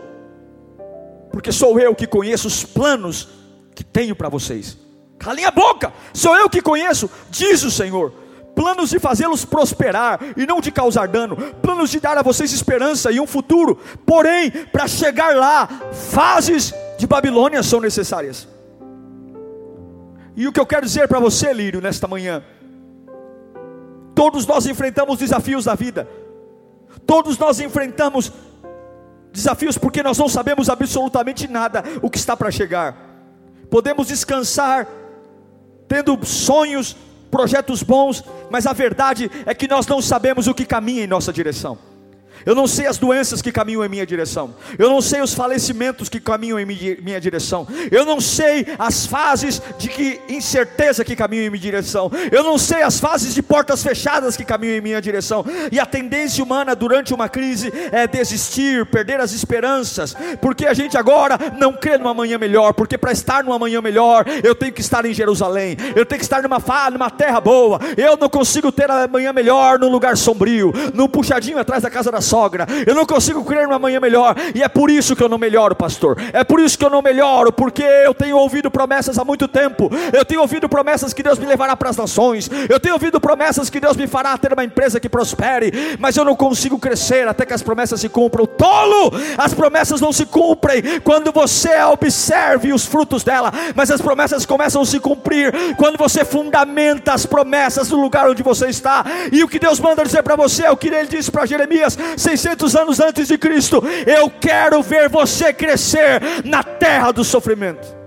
porque 1.32 1.50
sou 1.50 1.80
eu 1.80 1.94
que 1.94 2.06
conheço 2.06 2.46
os 2.46 2.62
planos 2.62 3.26
que 3.74 3.82
tenho 3.82 4.14
para 4.14 4.28
vocês. 4.28 4.76
Calem 5.18 5.46
a 5.46 5.50
boca, 5.50 5.94
sou 6.12 6.36
eu 6.36 6.50
que 6.50 6.60
conheço, 6.60 7.10
diz 7.30 7.62
o 7.62 7.70
Senhor 7.70 8.12
planos 8.60 8.90
de 8.90 8.98
fazê-los 8.98 9.42
prosperar 9.42 10.20
e 10.36 10.44
não 10.44 10.60
de 10.60 10.70
causar 10.70 11.08
dano, 11.08 11.34
planos 11.62 11.88
de 11.88 11.98
dar 11.98 12.18
a 12.18 12.22
vocês 12.22 12.52
esperança 12.52 13.10
e 13.10 13.18
um 13.18 13.26
futuro, 13.26 13.78
porém, 14.04 14.50
para 14.50 14.86
chegar 14.86 15.34
lá, 15.34 15.66
fases 15.94 16.74
de 16.98 17.06
Babilônia 17.06 17.62
são 17.62 17.80
necessárias. 17.80 18.46
E 20.36 20.46
o 20.46 20.52
que 20.52 20.60
eu 20.60 20.66
quero 20.66 20.84
dizer 20.84 21.08
para 21.08 21.18
você, 21.18 21.54
Lírio, 21.54 21.80
nesta 21.80 22.06
manhã, 22.06 22.44
todos 24.14 24.46
nós 24.46 24.66
enfrentamos 24.66 25.18
desafios 25.18 25.64
da 25.64 25.74
vida, 25.74 26.06
todos 27.06 27.38
nós 27.38 27.60
enfrentamos 27.60 28.30
desafios 29.32 29.78
porque 29.78 30.02
nós 30.02 30.18
não 30.18 30.28
sabemos 30.28 30.68
absolutamente 30.68 31.48
nada 31.48 31.82
o 32.02 32.10
que 32.10 32.18
está 32.18 32.36
para 32.36 32.50
chegar. 32.50 32.94
Podemos 33.70 34.08
descansar 34.08 34.86
tendo 35.88 36.22
sonhos, 36.26 36.94
projetos 37.30 37.82
bons, 37.82 38.24
mas 38.50 38.66
a 38.66 38.72
verdade 38.72 39.30
é 39.46 39.54
que 39.54 39.68
nós 39.68 39.86
não 39.86 40.02
sabemos 40.02 40.46
o 40.46 40.54
que 40.54 40.64
caminha 40.64 41.04
em 41.04 41.06
nossa 41.06 41.32
direção. 41.32 41.89
Eu 42.44 42.54
não 42.54 42.66
sei 42.66 42.86
as 42.86 42.98
doenças 42.98 43.42
que 43.42 43.52
caminham 43.52 43.84
em 43.84 43.88
minha 43.88 44.06
direção. 44.06 44.54
Eu 44.78 44.88
não 44.88 45.00
sei 45.00 45.20
os 45.20 45.34
falecimentos 45.34 46.08
que 46.08 46.20
caminham 46.20 46.58
em 46.58 46.66
minha 46.66 47.20
direção. 47.20 47.66
Eu 47.90 48.04
não 48.04 48.20
sei 48.20 48.66
as 48.78 49.06
fases 49.06 49.60
de 49.78 49.88
que 49.88 50.20
incerteza 50.28 51.04
que 51.04 51.16
caminham 51.16 51.46
em 51.46 51.50
minha 51.50 51.60
direção. 51.60 52.10
Eu 52.30 52.42
não 52.42 52.58
sei 52.58 52.82
as 52.82 52.98
fases 52.98 53.34
de 53.34 53.42
portas 53.42 53.82
fechadas 53.82 54.36
que 54.36 54.44
caminham 54.44 54.76
em 54.76 54.80
minha 54.80 55.00
direção. 55.00 55.44
E 55.70 55.78
a 55.78 55.86
tendência 55.86 56.42
humana 56.42 56.74
durante 56.74 57.12
uma 57.12 57.28
crise 57.28 57.72
é 57.92 58.06
desistir, 58.06 58.86
perder 58.86 59.20
as 59.20 59.32
esperanças, 59.32 60.14
porque 60.40 60.66
a 60.66 60.74
gente 60.74 60.96
agora 60.96 61.38
não 61.58 61.72
crê 61.72 61.98
numa 61.98 62.14
manhã 62.14 62.38
melhor, 62.38 62.72
porque 62.72 62.96
para 62.96 63.12
estar 63.12 63.44
numa 63.44 63.58
manhã 63.58 63.80
melhor, 63.80 64.24
eu 64.42 64.54
tenho 64.54 64.72
que 64.72 64.80
estar 64.80 65.04
em 65.04 65.12
Jerusalém. 65.12 65.76
Eu 65.94 66.06
tenho 66.06 66.18
que 66.18 66.24
estar 66.24 66.42
numa 66.42 66.60
numa 66.90 67.10
terra 67.10 67.40
boa. 67.40 67.78
Eu 67.96 68.16
não 68.16 68.28
consigo 68.28 68.70
ter 68.70 68.90
a 68.90 69.08
manhã 69.08 69.32
melhor 69.32 69.78
num 69.78 69.88
lugar 69.88 70.16
sombrio, 70.16 70.72
num 70.94 71.08
puxadinho 71.08 71.58
atrás 71.58 71.82
da 71.82 71.90
casa 71.90 72.10
da 72.10 72.20
sogra. 72.30 72.64
Eu 72.86 72.94
não 72.94 73.04
consigo 73.04 73.44
crer 73.44 73.66
numa 73.66 73.78
manhã 73.78 73.98
melhor. 73.98 74.36
E 74.54 74.62
é 74.62 74.68
por 74.68 74.88
isso 74.88 75.16
que 75.16 75.22
eu 75.22 75.28
não 75.28 75.38
melhoro, 75.38 75.74
pastor. 75.74 76.16
É 76.32 76.44
por 76.44 76.60
isso 76.60 76.78
que 76.78 76.84
eu 76.84 76.90
não 76.90 77.02
melhoro, 77.02 77.52
porque 77.52 77.82
eu 77.82 78.14
tenho 78.14 78.36
ouvido 78.36 78.70
promessas 78.70 79.18
há 79.18 79.24
muito 79.24 79.48
tempo. 79.48 79.90
Eu 80.12 80.24
tenho 80.24 80.40
ouvido 80.40 80.68
promessas 80.68 81.12
que 81.12 81.22
Deus 81.22 81.38
me 81.38 81.46
levará 81.46 81.76
para 81.76 81.90
as 81.90 81.96
nações. 81.96 82.48
Eu 82.68 82.78
tenho 82.78 82.94
ouvido 82.94 83.20
promessas 83.20 83.68
que 83.68 83.80
Deus 83.80 83.96
me 83.96 84.06
fará 84.06 84.38
ter 84.38 84.52
uma 84.52 84.64
empresa 84.64 85.00
que 85.00 85.08
prospere. 85.08 85.96
Mas 85.98 86.16
eu 86.16 86.24
não 86.24 86.36
consigo 86.36 86.78
crescer 86.78 87.26
até 87.26 87.44
que 87.44 87.52
as 87.52 87.62
promessas 87.62 88.00
se 88.00 88.08
cumpram. 88.08 88.46
Tolo! 88.46 89.12
As 89.36 89.52
promessas 89.52 90.00
não 90.00 90.12
se 90.12 90.24
cumprem 90.24 91.00
quando 91.02 91.32
você 91.32 91.82
observe 91.82 92.72
os 92.72 92.86
frutos 92.86 93.24
dela. 93.24 93.52
Mas 93.74 93.90
as 93.90 94.00
promessas 94.00 94.46
começam 94.46 94.82
a 94.82 94.86
se 94.86 95.00
cumprir 95.00 95.52
quando 95.76 95.98
você 95.98 96.24
fundamenta 96.24 97.12
as 97.12 97.26
promessas 97.26 97.90
no 97.90 98.00
lugar 98.00 98.28
onde 98.28 98.42
você 98.42 98.68
está. 98.68 99.04
E 99.32 99.42
o 99.42 99.48
que 99.48 99.58
Deus 99.58 99.80
manda 99.80 100.04
dizer 100.04 100.22
para 100.22 100.36
você 100.36 100.64
é 100.64 100.70
o 100.70 100.76
que 100.76 100.88
ele 100.88 101.08
disse 101.08 101.30
para 101.30 101.46
Jeremias: 101.46 101.98
600 102.20 102.76
anos 102.76 103.00
antes 103.00 103.26
de 103.26 103.38
Cristo. 103.38 103.82
Eu 104.06 104.30
quero 104.30 104.82
ver 104.82 105.08
você 105.08 105.52
crescer 105.52 106.20
na 106.44 106.62
terra 106.62 107.10
do 107.10 107.24
sofrimento. 107.24 107.98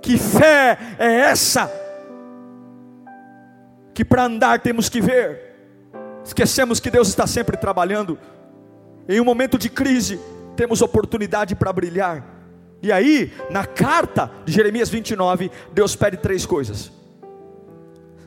Que 0.00 0.18
fé 0.18 0.78
é 0.98 1.20
essa? 1.20 1.70
Que 3.94 4.04
para 4.04 4.24
andar 4.24 4.60
temos 4.60 4.88
que 4.88 5.00
ver. 5.00 5.54
Esquecemos 6.24 6.80
que 6.80 6.90
Deus 6.90 7.08
está 7.08 7.26
sempre 7.26 7.56
trabalhando. 7.56 8.18
Em 9.08 9.20
um 9.20 9.24
momento 9.24 9.58
de 9.58 9.68
crise, 9.68 10.18
temos 10.56 10.82
oportunidade 10.82 11.54
para 11.54 11.72
brilhar. 11.72 12.24
E 12.82 12.92
aí, 12.92 13.32
na 13.50 13.64
carta 13.64 14.30
de 14.44 14.52
Jeremias 14.52 14.90
29, 14.90 15.50
Deus 15.72 15.96
pede 15.96 16.18
três 16.18 16.44
coisas. 16.44 16.92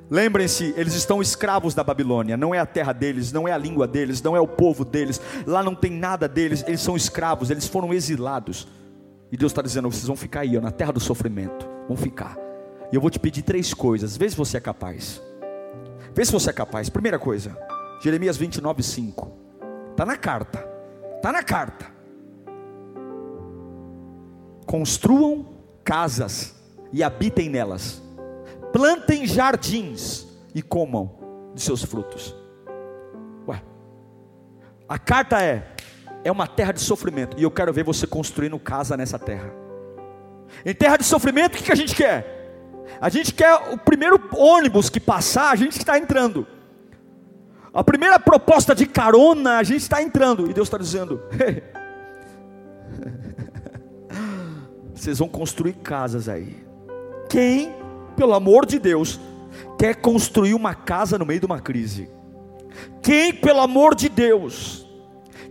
Lembrem-se, 0.10 0.74
eles 0.78 0.94
estão 0.94 1.22
escravos 1.22 1.74
da 1.74 1.84
Babilônia, 1.84 2.38
não 2.38 2.56
é 2.56 2.60
a 2.60 2.66
terra 2.66 2.94
deles, 2.94 3.34
não 3.34 3.46
é 3.46 3.52
a 3.52 3.58
língua 3.58 3.86
deles, 3.86 4.22
não 4.22 4.38
é 4.38 4.40
o 4.40 4.48
povo 4.48 4.86
deles, 4.86 5.20
lá 5.46 5.62
não 5.62 5.76
tem 5.76 5.92
nada 5.92 6.30
deles, 6.30 6.64
eles 6.66 6.80
são 6.80 6.96
escravos, 6.96 7.50
eles 7.50 7.68
foram 7.68 7.94
exilados. 7.94 8.68
E 9.30 9.36
Deus 9.36 9.52
está 9.52 9.62
dizendo: 9.62 9.92
vocês 9.92 10.08
vão 10.08 10.16
ficar 10.16 10.42
aí, 10.42 10.58
ó, 10.58 10.62
na 10.62 10.72
terra 10.72 10.94
do 10.94 11.00
sofrimento, 11.02 11.68
vão 11.88 11.98
ficar. 11.98 12.38
E 12.90 12.96
eu 12.96 13.02
vou 13.02 13.10
te 13.10 13.20
pedir 13.20 13.42
três 13.42 13.74
coisas, 13.74 14.16
vê 14.16 14.30
se 14.30 14.38
você 14.38 14.58
é 14.58 14.62
capaz. 14.62 15.22
Vê 16.16 16.24
se 16.24 16.32
você 16.32 16.52
é 16.52 16.54
capaz. 16.54 16.90
Primeira 16.90 17.20
coisa, 17.20 17.58
Jeremias 18.02 18.38
29, 18.38 18.82
5. 18.82 19.32
Está 19.92 20.06
na 20.06 20.16
carta, 20.16 20.66
está 21.18 21.34
na 21.34 21.44
carta. 21.44 21.86
Construam 24.66 25.46
casas 25.84 26.56
e 26.94 27.04
habitem 27.04 27.50
nelas 27.50 28.07
plantem 28.78 29.26
jardins 29.26 30.28
e 30.54 30.62
comam 30.62 31.52
de 31.56 31.62
seus 31.62 31.84
frutos. 31.84 32.36
Ué, 33.48 33.60
a 34.88 35.00
carta 35.00 35.42
é: 35.42 35.68
é 36.24 36.32
uma 36.32 36.46
terra 36.46 36.72
de 36.72 36.82
sofrimento, 36.82 37.36
e 37.40 37.44
eu 37.44 37.50
quero 37.50 37.74
ver 37.74 37.84
você 37.84 38.06
construindo 38.06 38.60
casa 38.60 38.96
nessa 38.96 39.18
terra. 39.18 39.52
Em 40.64 40.76
terra 40.76 40.98
de 40.98 41.04
sofrimento, 41.04 41.56
o 41.56 41.64
que 41.64 41.72
a 41.72 41.76
gente 41.76 41.96
quer? 41.96 42.36
A 43.02 43.10
gente 43.10 43.34
quer 43.34 43.56
o 43.74 43.80
primeiro 43.80 44.22
ônibus 44.38 44.92
que 44.92 45.00
passar, 45.00 45.52
a 45.52 45.56
gente 45.56 45.80
está 45.80 45.98
entrando. 45.98 46.46
A 47.74 47.84
primeira 47.84 48.20
proposta 48.20 48.76
de 48.76 48.86
carona, 48.86 49.58
a 49.58 49.64
gente 49.64 49.82
está 49.82 50.04
entrando. 50.04 50.52
E 50.52 50.54
Deus 50.54 50.68
está 50.68 50.78
dizendo: 50.78 51.20
vocês 54.94 55.18
vão 55.18 55.28
construir 55.28 55.74
casas 55.74 56.30
aí. 56.30 56.64
Quem 57.28 57.87
pelo 58.18 58.34
amor 58.34 58.66
de 58.66 58.80
Deus, 58.80 59.20
quer 59.78 59.96
construir 59.96 60.56
uma 60.56 60.74
casa 60.74 61.18
no 61.20 61.26
meio 61.26 61.40
de 61.40 61.46
uma 61.46 61.62
crise? 61.62 62.10
Quem, 63.02 63.32
pelo 63.32 63.62
amor 63.62 63.94
de 63.94 64.10
Deus, 64.10 64.86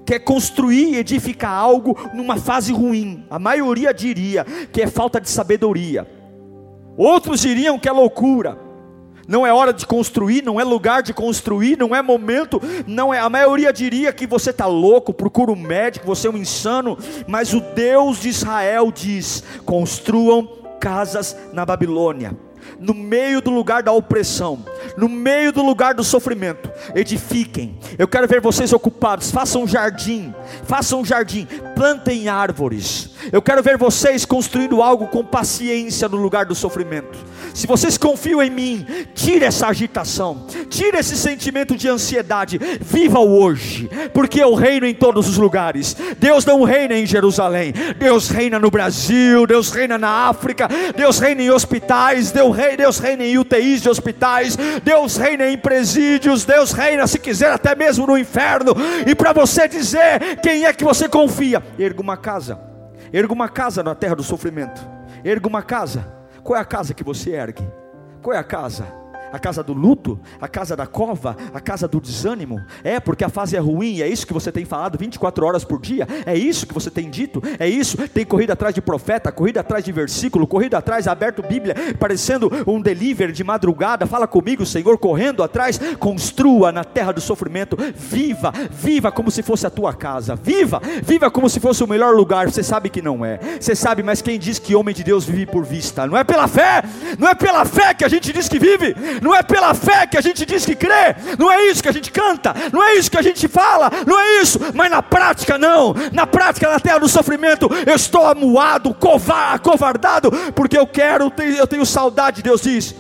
quer 0.05 0.19
construir 0.19 0.95
e 0.95 0.97
edificar 0.97 1.53
algo 1.53 1.97
numa 2.13 2.37
fase 2.37 2.73
ruim? 2.73 3.25
A 3.31 3.39
maioria 3.39 3.95
diria 3.95 4.45
que 4.73 4.83
é 4.83 4.89
falta 4.89 5.21
de 5.21 5.31
sabedoria. 5.31 6.07
Outros 6.97 7.41
diriam 7.41 7.79
que 7.79 7.89
é 7.89 7.93
loucura. 7.93 8.59
Não 9.29 9.47
é 9.47 9.53
hora 9.53 9.73
de 9.73 9.85
construir, 9.87 10.43
não 10.43 10.61
é 10.61 10.65
lugar 10.65 11.03
de 11.03 11.13
construir, 11.13 11.77
não 11.77 11.95
é 11.95 12.01
momento, 12.01 12.61
não 12.87 13.13
é. 13.13 13.19
A 13.19 13.29
maioria 13.29 13.73
diria 13.73 14.13
que 14.13 14.25
você 14.27 14.51
está 14.51 14.67
louco, 14.67 15.13
procura 15.13 15.51
um 15.51 15.57
médico, 15.57 16.07
você 16.07 16.29
é 16.29 16.31
um 16.31 16.37
insano, 16.37 16.97
mas 17.27 17.53
o 17.53 17.61
Deus 17.61 18.21
de 18.21 18.29
Israel 18.29 18.93
diz: 18.93 19.43
construam 19.65 20.49
casas 20.79 21.37
na 21.53 21.67
Babilônia 21.67 22.46
no 22.79 22.95
meio 22.95 23.41
do 23.41 23.51
lugar 23.51 23.83
da 23.83 23.93
opressão, 23.93 24.65
no 24.97 25.09
meio 25.09 25.53
do 25.53 25.63
lugar 25.63 25.95
do 25.95 26.05
sofrimento, 26.05 26.71
edifiquem. 26.95 27.79
Eu 27.99 28.09
quero 28.09 28.27
ver 28.27 28.41
vocês 28.41 28.73
ocupados. 28.73 29.31
Façam 29.31 29.63
um 29.63 29.69
jardim, 29.69 30.35
façam 30.65 31.01
um 31.01 31.05
jardim, 31.05 31.47
plantem 31.75 32.29
árvores. 32.29 33.11
Eu 33.33 33.43
quero 33.43 33.63
ver 33.63 33.77
vocês 33.77 34.25
construindo 34.25 34.83
algo 34.83 35.09
com 35.09 35.25
paciência 35.25 36.09
no 36.09 36.17
lugar 36.17 36.47
do 36.47 36.55
sofrimento. 36.55 37.19
Se 37.57 37.67
vocês 37.67 37.97
confiam 37.97 38.43
em 38.43 38.51
mim, 38.51 38.87
tire 39.15 39.47
essa 39.47 39.69
agitação, 39.69 40.47
tire 40.69 40.99
esse 40.99 41.17
sentimento 41.17 41.75
de 41.75 41.89
ansiedade, 41.89 42.61
viva 42.83 43.19
o 43.19 43.41
hoje, 43.41 43.89
porque 44.13 44.43
eu 44.43 44.55
reino 44.55 44.85
em 44.85 44.93
todos 44.93 45.27
os 45.27 45.39
lugares. 45.39 45.97
Deus 46.19 46.45
não 46.45 46.65
reina 46.65 46.93
em 46.93 47.07
Jerusalém, 47.07 47.73
Deus 47.99 48.29
reina 48.29 48.59
no 48.59 48.71
Brasil, 48.71 49.47
Deus 49.47 49.71
reina 49.71 49.97
na 49.97 50.29
África, 50.29 50.69
Deus 50.95 51.19
reina 51.19 51.41
em 51.41 51.51
hospitais, 51.51 52.31
Deus 52.31 52.99
reina 52.99 53.25
em 53.25 53.39
UTIs 53.39 53.81
de 53.81 53.89
hospitais, 53.89 54.55
Deus 54.85 55.17
reina 55.17 55.49
em 55.49 55.57
presídios, 55.57 56.45
Deus 56.45 56.73
reina, 56.73 57.07
se 57.07 57.19
quiser, 57.19 57.53
até 57.53 57.75
mesmo 57.75 58.07
no 58.07 58.19
inferno. 58.19 58.75
E 59.07 59.15
para 59.15 59.33
você 59.33 59.67
dizer 59.67 60.41
quem 60.43 60.67
é 60.67 60.75
que 60.75 60.85
você 60.85 61.09
confia, 61.09 61.63
erga 61.79 62.03
uma 62.03 62.19
casa, 62.19 62.61
erga 63.11 63.33
uma 63.33 63.49
casa 63.49 63.83
na 63.83 63.95
terra 63.95 64.17
do 64.17 64.23
sofrimento, 64.23 64.87
erga 65.25 65.49
uma 65.49 65.63
casa 65.63 66.16
qual 66.47 66.57
é 66.57 66.63
a 66.63 66.65
casa 66.65 66.95
que 66.95 67.03
você 67.03 67.33
ergue? 67.33 67.69
Qual 68.23 68.33
é 68.33 68.39
a 68.39 68.45
casa? 68.45 68.87
A 69.33 69.39
casa 69.39 69.63
do 69.63 69.73
luto, 69.73 70.19
a 70.41 70.49
casa 70.49 70.77
da 70.77 70.87
cova, 70.87 71.37
a 71.53 71.61
casa 71.61 71.89
do 71.89 72.01
desânimo. 72.01 72.63
É 72.83 73.01
porque 73.01 73.25
a 73.25 73.29
fase 73.29 73.57
é 73.57 73.59
ruim, 73.59 74.01
é 74.01 74.09
isso 74.09 74.27
que 74.27 74.33
você 74.33 74.53
tem 74.53 74.65
falado 74.65 74.99
24 74.99 75.45
horas 75.45 75.65
por 75.65 75.81
dia, 75.81 76.07
é 76.25 76.37
isso 76.37 76.67
que 76.67 76.75
você 76.75 76.91
tem 76.91 77.11
dito, 77.11 77.43
é 77.59 77.69
isso. 77.69 77.97
Tem 78.09 78.25
corrido 78.25 78.53
atrás 78.53 78.75
de 78.75 78.81
profeta, 78.81 79.33
corrido 79.33 79.59
atrás 79.59 79.85
de 79.85 79.93
versículo, 79.93 80.47
corrido 80.47 80.75
atrás, 80.75 81.09
aberto 81.09 81.43
Bíblia, 81.43 81.75
parecendo 81.99 82.51
um 82.67 82.81
delivery 82.81 83.33
de 83.33 83.45
madrugada. 83.45 84.07
Fala 84.07 84.27
comigo, 84.27 84.65
Senhor, 84.65 84.97
correndo 84.99 85.43
atrás. 85.43 85.79
Construa 85.99 86.73
na 86.73 86.85
terra 86.85 87.13
do 87.13 87.21
sofrimento, 87.21 87.77
viva, 87.95 88.53
viva 88.71 89.11
como 89.13 89.31
se 89.31 89.43
fosse 89.43 89.67
a 89.67 89.71
tua 89.71 89.95
casa, 89.95 90.37
viva, 90.37 90.81
viva 91.03 91.31
como 91.31 91.49
se 91.49 91.61
fosse 91.61 91.83
o 91.83 91.87
melhor 91.87 92.15
lugar. 92.15 92.51
Você 92.51 92.63
sabe 92.63 92.89
que 92.89 93.03
não 93.03 93.25
é, 93.25 93.39
você 93.61 93.75
sabe, 93.75 94.03
mas 94.03 94.23
quem 94.23 94.39
diz 94.39 94.59
que 94.59 94.75
homem 94.75 94.95
de 94.95 95.05
Deus 95.05 95.25
vive 95.25 95.47
por 95.47 95.65
vista? 95.65 96.07
Não 96.07 96.17
é 96.17 96.25
pela 96.25 96.49
fé, 96.49 96.83
não 97.19 97.29
é 97.29 97.35
pela 97.35 97.65
fé 97.65 97.95
que 97.95 98.05
a 98.05 98.09
gente 98.09 98.33
diz 98.33 98.49
que 98.49 98.59
vive 98.59 98.95
não 99.23 99.35
é 99.35 99.43
pela 99.43 99.75
fé 99.75 100.07
que 100.07 100.17
a 100.17 100.21
gente 100.21 100.45
diz 100.45 100.65
que 100.65 100.75
crê, 100.75 101.17
não 101.39 101.51
é 101.51 101.67
isso 101.67 101.83
que 101.83 101.89
a 101.89 101.93
gente 101.93 102.11
canta, 102.11 102.55
não 102.73 102.83
é 102.83 102.95
isso 102.95 103.11
que 103.11 103.19
a 103.19 103.23
gente 103.23 103.49
fala, 103.49 103.91
não 104.07 104.19
é 104.19 104.43
isso, 104.43 104.59
mas 104.75 104.91
na 104.91 105.03
prática 105.03 105.59
não, 105.59 105.95
na 106.13 106.27
prática, 106.27 106.69
na 106.69 106.81
terra 106.81 106.99
do 106.99 107.09
sofrimento, 107.09 107.69
eu 107.87 107.95
estou 107.95 108.27
amuado, 108.27 108.95
covardado, 108.95 110.31
porque 110.55 110.79
eu 110.79 110.87
quero, 110.87 111.33
eu 111.59 111.67
tenho 111.67 111.87
saudade, 111.87 112.43
Deus 112.43 112.63
diz. 112.63 112.95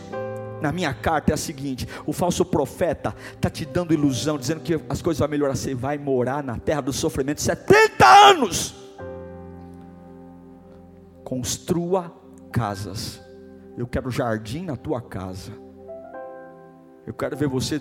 Na 0.60 0.72
minha 0.72 0.94
carta 0.94 1.32
é 1.32 1.34
a 1.34 1.36
seguinte: 1.36 1.86
o 2.06 2.12
falso 2.12 2.44
profeta 2.44 3.14
está 3.34 3.50
te 3.50 3.64
dando 3.64 3.92
ilusão, 3.92 4.38
dizendo 4.38 4.60
que 4.60 4.80
as 4.88 5.02
coisas 5.02 5.18
vão 5.18 5.28
melhorar. 5.28 5.54
Você 5.54 5.74
vai 5.74 5.98
morar 5.98 6.42
na 6.42 6.58
terra 6.58 6.80
do 6.80 6.92
sofrimento 6.92 7.42
70 7.42 8.06
anos. 8.06 8.74
Construa 11.22 12.12
casas. 12.50 13.20
Eu 13.76 13.86
quero 13.86 14.10
jardim 14.10 14.64
na 14.64 14.76
tua 14.76 15.02
casa. 15.02 15.52
Eu 17.06 17.14
quero 17.14 17.36
ver 17.36 17.46
você 17.46 17.80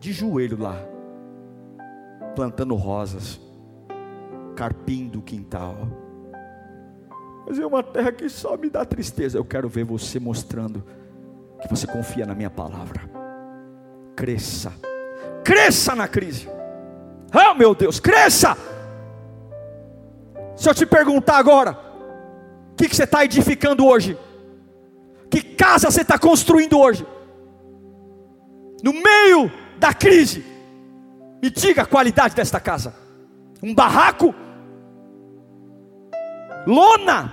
de 0.00 0.12
joelho 0.12 0.60
lá, 0.60 0.76
plantando 2.34 2.74
rosas, 2.74 3.38
carpindo 4.56 5.18
o 5.18 5.22
quintal. 5.22 5.76
Mas 7.46 7.58
é 7.58 7.66
uma 7.66 7.82
terra 7.82 8.10
que 8.10 8.26
só 8.28 8.56
me 8.56 8.70
dá 8.70 8.84
tristeza. 8.86 9.36
Eu 9.36 9.44
quero 9.44 9.68
ver 9.68 9.84
você 9.84 10.18
mostrando 10.18 10.82
que 11.60 11.68
você 11.68 11.86
confia 11.86 12.24
na 12.24 12.34
minha 12.34 12.48
palavra. 12.48 13.02
Cresça, 14.16 14.72
cresça 15.44 15.94
na 15.94 16.08
crise. 16.08 16.48
Oh 17.34 17.54
meu 17.54 17.74
Deus, 17.74 18.00
cresça! 18.00 18.56
Se 20.56 20.70
eu 20.70 20.74
te 20.74 20.86
perguntar 20.86 21.36
agora, 21.36 21.72
o 22.72 22.76
que, 22.76 22.88
que 22.88 22.96
você 22.96 23.04
está 23.04 23.24
edificando 23.24 23.84
hoje? 23.84 24.16
Que 25.28 25.42
casa 25.42 25.90
você 25.90 26.00
está 26.00 26.18
construindo 26.18 26.78
hoje? 26.78 27.04
No 28.82 28.92
meio 28.92 29.50
da 29.78 29.92
crise, 29.92 30.44
me 31.42 31.50
diga 31.50 31.82
a 31.82 31.86
qualidade 31.86 32.34
desta 32.34 32.58
casa: 32.58 32.94
um 33.62 33.74
barraco, 33.74 34.34
lona, 36.66 37.32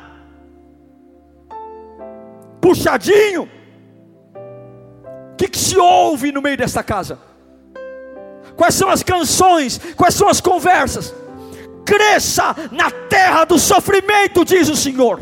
puxadinho. 2.59 3.49
O 5.33 5.35
que, 5.37 5.47
que 5.47 5.57
se 5.57 5.77
ouve 5.77 6.31
no 6.31 6.41
meio 6.41 6.57
desta 6.57 6.83
casa? 6.83 7.17
Quais 8.55 8.75
são 8.75 8.89
as 8.89 9.01
canções? 9.01 9.79
Quais 9.95 10.13
são 10.13 10.27
as 10.27 10.39
conversas? 10.39 11.13
Cresça 11.85 12.55
na 12.71 12.91
terra 12.91 13.43
do 13.45 13.57
sofrimento, 13.57 14.45
diz 14.45 14.69
o 14.69 14.75
Senhor. 14.75 15.21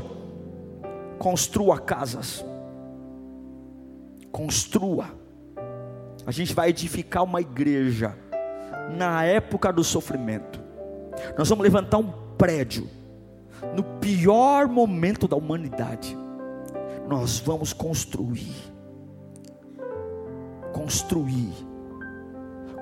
Construa 1.18 1.80
casas. 1.80 2.44
Construa 4.32 5.19
a 6.30 6.32
gente 6.32 6.54
vai 6.54 6.70
edificar 6.70 7.24
uma 7.24 7.42
igreja 7.42 8.16
na 8.96 9.24
época 9.24 9.74
do 9.74 9.84
sofrimento. 9.84 10.60
Nós 11.36 11.50
vamos 11.50 11.64
levantar 11.64 11.98
um 11.98 12.12
prédio 12.38 12.88
no 13.76 13.82
pior 14.00 14.68
momento 14.68 15.28
da 15.28 15.36
humanidade. 15.36 16.16
Nós 17.08 17.40
vamos 17.40 17.74
construir. 17.74 18.54
Construir. 20.72 21.52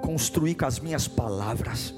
Construir 0.01 0.55
com 0.55 0.65
as 0.65 0.81
minhas 0.81 1.07
palavras. 1.07 1.95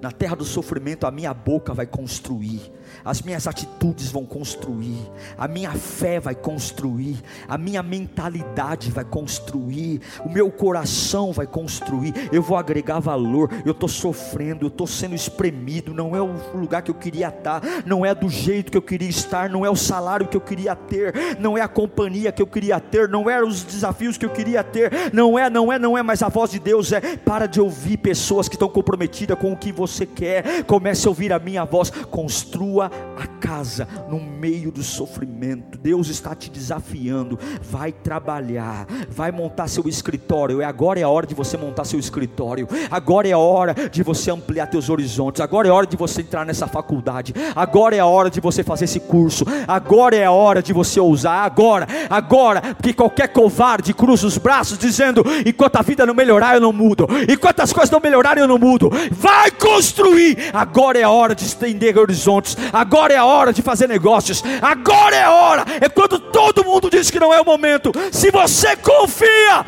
Na 0.00 0.12
terra 0.12 0.36
do 0.36 0.44
sofrimento, 0.44 1.04
a 1.04 1.10
minha 1.10 1.34
boca 1.34 1.74
vai 1.74 1.86
construir, 1.86 2.60
as 3.04 3.22
minhas 3.22 3.46
atitudes 3.46 4.10
vão 4.10 4.24
construir, 4.24 5.10
a 5.36 5.46
minha 5.46 5.72
fé 5.72 6.18
vai 6.20 6.34
construir, 6.34 7.22
a 7.48 7.58
minha 7.58 7.82
mentalidade 7.82 8.90
vai 8.90 9.04
construir, 9.04 10.00
o 10.24 10.28
meu 10.28 10.50
coração 10.50 11.32
vai 11.32 11.46
construir. 11.46 12.14
Eu 12.32 12.42
vou 12.42 12.56
agregar 12.56 13.00
valor. 13.00 13.50
Eu 13.64 13.72
estou 13.72 13.88
sofrendo, 13.88 14.64
eu 14.64 14.68
estou 14.68 14.86
sendo 14.86 15.14
espremido. 15.14 15.94
Não 15.94 16.16
é 16.16 16.20
o 16.20 16.34
lugar 16.54 16.82
que 16.82 16.90
eu 16.90 16.94
queria 16.94 17.28
estar, 17.28 17.62
não 17.86 18.04
é 18.04 18.14
do 18.14 18.28
jeito 18.28 18.70
que 18.70 18.78
eu 18.78 18.82
queria 18.82 19.08
estar, 19.08 19.48
não 19.48 19.64
é 19.64 19.70
o 19.70 19.76
salário 19.76 20.28
que 20.28 20.36
eu 20.36 20.40
queria 20.40 20.74
ter, 20.74 21.38
não 21.38 21.56
é 21.56 21.60
a 21.60 21.68
companhia 21.68 22.32
que 22.32 22.42
eu 22.42 22.46
queria 22.46 22.80
ter, 22.80 23.08
não 23.08 23.28
é 23.28 23.42
os 23.42 23.62
desafios 23.62 24.18
que 24.18 24.26
eu 24.26 24.30
queria 24.30 24.62
ter. 24.62 25.12
Não 25.12 25.38
é, 25.38 25.48
não 25.48 25.72
é, 25.72 25.78
não 25.78 25.96
é. 25.96 26.02
Mas 26.02 26.22
a 26.22 26.28
voz 26.28 26.50
de 26.50 26.58
Deus 26.58 26.92
é: 26.92 27.16
para 27.16 27.46
de 27.46 27.60
ouvir 27.60 27.98
pessoas 27.98 28.48
que 28.48 28.54
estão 28.54 28.68
comprometidas 28.68 29.38
com 29.38 29.52
o 29.52 29.56
que 29.56 29.72
você 29.72 30.06
quer, 30.06 30.64
comece 30.64 31.06
a 31.06 31.10
ouvir 31.10 31.32
a 31.32 31.38
minha 31.38 31.64
voz. 31.64 31.90
Construa 31.90 32.73
a 32.82 33.26
casa 33.40 33.86
no 34.08 34.18
meio 34.20 34.70
do 34.70 34.82
sofrimento. 34.82 35.78
Deus 35.78 36.08
está 36.08 36.34
te 36.34 36.50
desafiando. 36.50 37.38
Vai 37.62 37.92
trabalhar, 37.92 38.86
vai 39.10 39.30
montar 39.30 39.68
seu 39.68 39.88
escritório. 39.88 40.60
E 40.60 40.64
agora 40.64 41.00
é 41.00 41.02
a 41.02 41.08
hora 41.08 41.26
de 41.26 41.34
você 41.34 41.56
montar 41.56 41.84
seu 41.84 41.98
escritório. 41.98 42.68
Agora 42.90 43.28
é 43.28 43.32
a 43.32 43.38
hora 43.38 43.74
de 43.90 44.02
você 44.02 44.30
ampliar 44.30 44.66
teus 44.66 44.88
horizontes. 44.88 45.40
Agora 45.40 45.68
é 45.68 45.70
a 45.70 45.74
hora 45.74 45.86
de 45.86 45.96
você 45.96 46.22
entrar 46.22 46.46
nessa 46.46 46.66
faculdade. 46.66 47.34
Agora 47.54 47.94
é 47.94 47.98
a 47.98 48.06
hora 48.06 48.30
de 48.30 48.40
você 48.40 48.62
fazer 48.62 48.86
esse 48.86 49.00
curso. 49.00 49.44
Agora 49.68 50.16
é 50.16 50.24
a 50.24 50.32
hora 50.32 50.62
de 50.62 50.72
você 50.72 50.98
ousar. 50.98 51.44
Agora, 51.44 51.86
agora, 52.08 52.74
porque 52.74 52.92
qualquer 52.92 53.28
covarde 53.28 53.92
cruza 53.92 54.26
os 54.26 54.38
braços 54.38 54.78
dizendo: 54.78 55.22
enquanto 55.44 55.76
a 55.76 55.82
vida 55.82 56.06
não 56.06 56.14
melhorar, 56.14 56.54
eu 56.54 56.60
não 56.60 56.72
mudo. 56.72 57.06
Enquanto 57.28 57.60
as 57.60 57.72
coisas 57.72 57.90
não 57.90 58.00
melhorarem, 58.00 58.42
eu 58.42 58.48
não 58.48 58.58
mudo. 58.58 58.90
Vai 59.10 59.50
construir. 59.50 60.38
Agora 60.52 60.98
é 60.98 61.02
a 61.02 61.10
hora 61.10 61.34
de 61.34 61.44
estender 61.44 61.98
horizontes. 61.98 62.56
Agora 62.72 63.12
é 63.12 63.16
a 63.16 63.24
hora 63.24 63.52
de 63.52 63.62
fazer 63.62 63.88
negócios. 63.88 64.42
Agora 64.60 65.16
é 65.16 65.22
a 65.22 65.32
hora. 65.32 65.64
É 65.80 65.88
quando 65.88 66.18
todo 66.18 66.64
mundo 66.64 66.90
diz 66.90 67.10
que 67.10 67.20
não 67.20 67.32
é 67.32 67.40
o 67.40 67.44
momento. 67.44 67.92
Se 68.12 68.30
você 68.30 68.76
confia, 68.76 69.64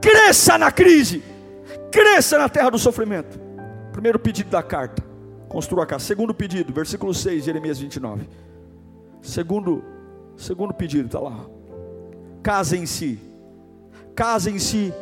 cresça 0.00 0.58
na 0.58 0.70
crise. 0.70 1.22
Cresça 1.90 2.38
na 2.38 2.48
terra 2.48 2.70
do 2.70 2.78
sofrimento. 2.78 3.38
Primeiro 3.92 4.18
pedido 4.18 4.50
da 4.50 4.62
carta. 4.62 5.02
Construa 5.48 5.84
a 5.84 5.86
casa. 5.86 6.04
Segundo 6.04 6.32
pedido, 6.32 6.72
versículo 6.72 7.12
6, 7.12 7.44
Jeremias 7.44 7.78
29. 7.78 8.26
Segundo, 9.20 9.84
segundo 10.36 10.72
pedido, 10.72 11.06
está 11.06 11.20
lá. 11.20 11.44
Casem-se. 12.42 13.18
Casem-se 14.14 14.92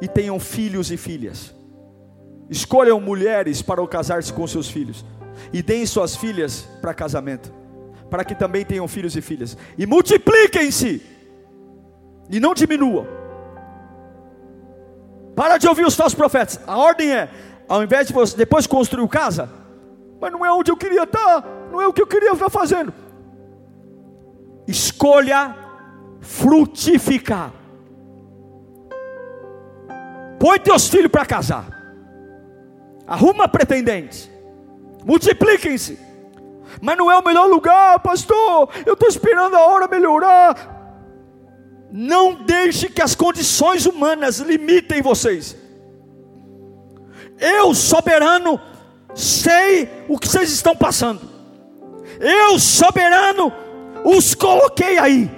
e 0.00 0.08
tenham 0.08 0.38
filhos 0.38 0.90
e 0.90 0.96
filhas. 0.96 1.54
Escolham 2.48 3.00
mulheres 3.00 3.60
para 3.60 3.86
casar-se 3.86 4.32
com 4.32 4.46
seus 4.46 4.70
filhos, 4.70 5.04
e 5.52 5.62
deem 5.62 5.86
suas 5.86 6.16
filhas 6.16 6.68
para 6.80 6.94
casamento, 6.94 7.52
para 8.10 8.24
que 8.24 8.34
também 8.34 8.64
tenham 8.64 8.86
filhos 8.88 9.16
e 9.16 9.20
filhas, 9.20 9.56
e 9.76 9.86
multipliquem-se, 9.86 11.02
e 12.30 12.40
não 12.40 12.54
diminuam. 12.54 13.06
Para 15.34 15.56
de 15.56 15.68
ouvir 15.68 15.86
os 15.86 15.94
falsos 15.94 16.14
profetas. 16.14 16.60
A 16.66 16.76
ordem 16.76 17.14
é: 17.14 17.30
ao 17.68 17.82
invés 17.82 18.08
de 18.08 18.12
você 18.12 18.36
depois 18.36 18.66
construir 18.66 19.08
casa, 19.08 19.48
mas 20.20 20.32
não 20.32 20.44
é 20.44 20.52
onde 20.52 20.70
eu 20.70 20.76
queria 20.76 21.04
estar, 21.04 21.44
não 21.70 21.80
é 21.80 21.86
o 21.86 21.92
que 21.92 22.02
eu 22.02 22.06
queria 22.06 22.32
estar 22.32 22.50
fazendo. 22.50 22.92
Escolha 24.66 25.54
frutificar. 26.20 27.52
Põe 30.38 30.58
teus 30.58 30.88
filhos 30.88 31.10
para 31.10 31.24
casar 31.24 31.78
arruma 33.08 33.48
pretendentes, 33.48 34.30
multipliquem-se. 35.04 35.98
Mas 36.80 36.96
não 36.96 37.10
é 37.10 37.18
o 37.18 37.24
melhor 37.24 37.46
lugar, 37.48 37.98
pastor. 38.00 38.68
Eu 38.86 38.94
estou 38.94 39.08
esperando 39.08 39.56
a 39.56 39.66
hora 39.66 39.88
melhorar. 39.88 40.76
Não 41.90 42.34
deixe 42.34 42.88
que 42.88 43.02
as 43.02 43.14
condições 43.14 43.86
humanas 43.86 44.38
limitem 44.38 45.00
vocês. 45.00 45.56
Eu, 47.40 47.74
soberano, 47.74 48.60
sei 49.14 49.88
o 50.08 50.18
que 50.18 50.28
vocês 50.28 50.52
estão 50.52 50.76
passando. 50.76 51.20
Eu, 52.20 52.58
soberano, 52.58 53.52
os 54.04 54.34
coloquei 54.34 54.98
aí. 54.98 55.30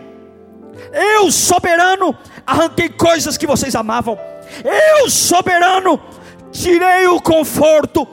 Eu, 0.93 1.31
soberano, 1.31 2.17
arranquei 2.47 2.89
coisas 2.89 3.37
que 3.37 3.47
vocês 3.47 3.75
amavam. 3.75 4.19
Eu, 4.65 5.09
soberano, 5.09 6.01
tirei 6.51 7.07
o 7.07 7.21
conforto, 7.21 8.07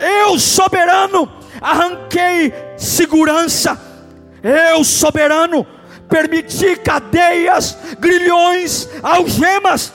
eu 0.00 0.38
soberano, 0.38 1.30
arranquei 1.60 2.52
segurança, 2.76 3.80
eu 4.42 4.82
soberano, 4.82 5.66
permiti 6.08 6.76
cadeias, 6.76 7.76
grilhões, 7.98 8.88
algemas, 9.02 9.92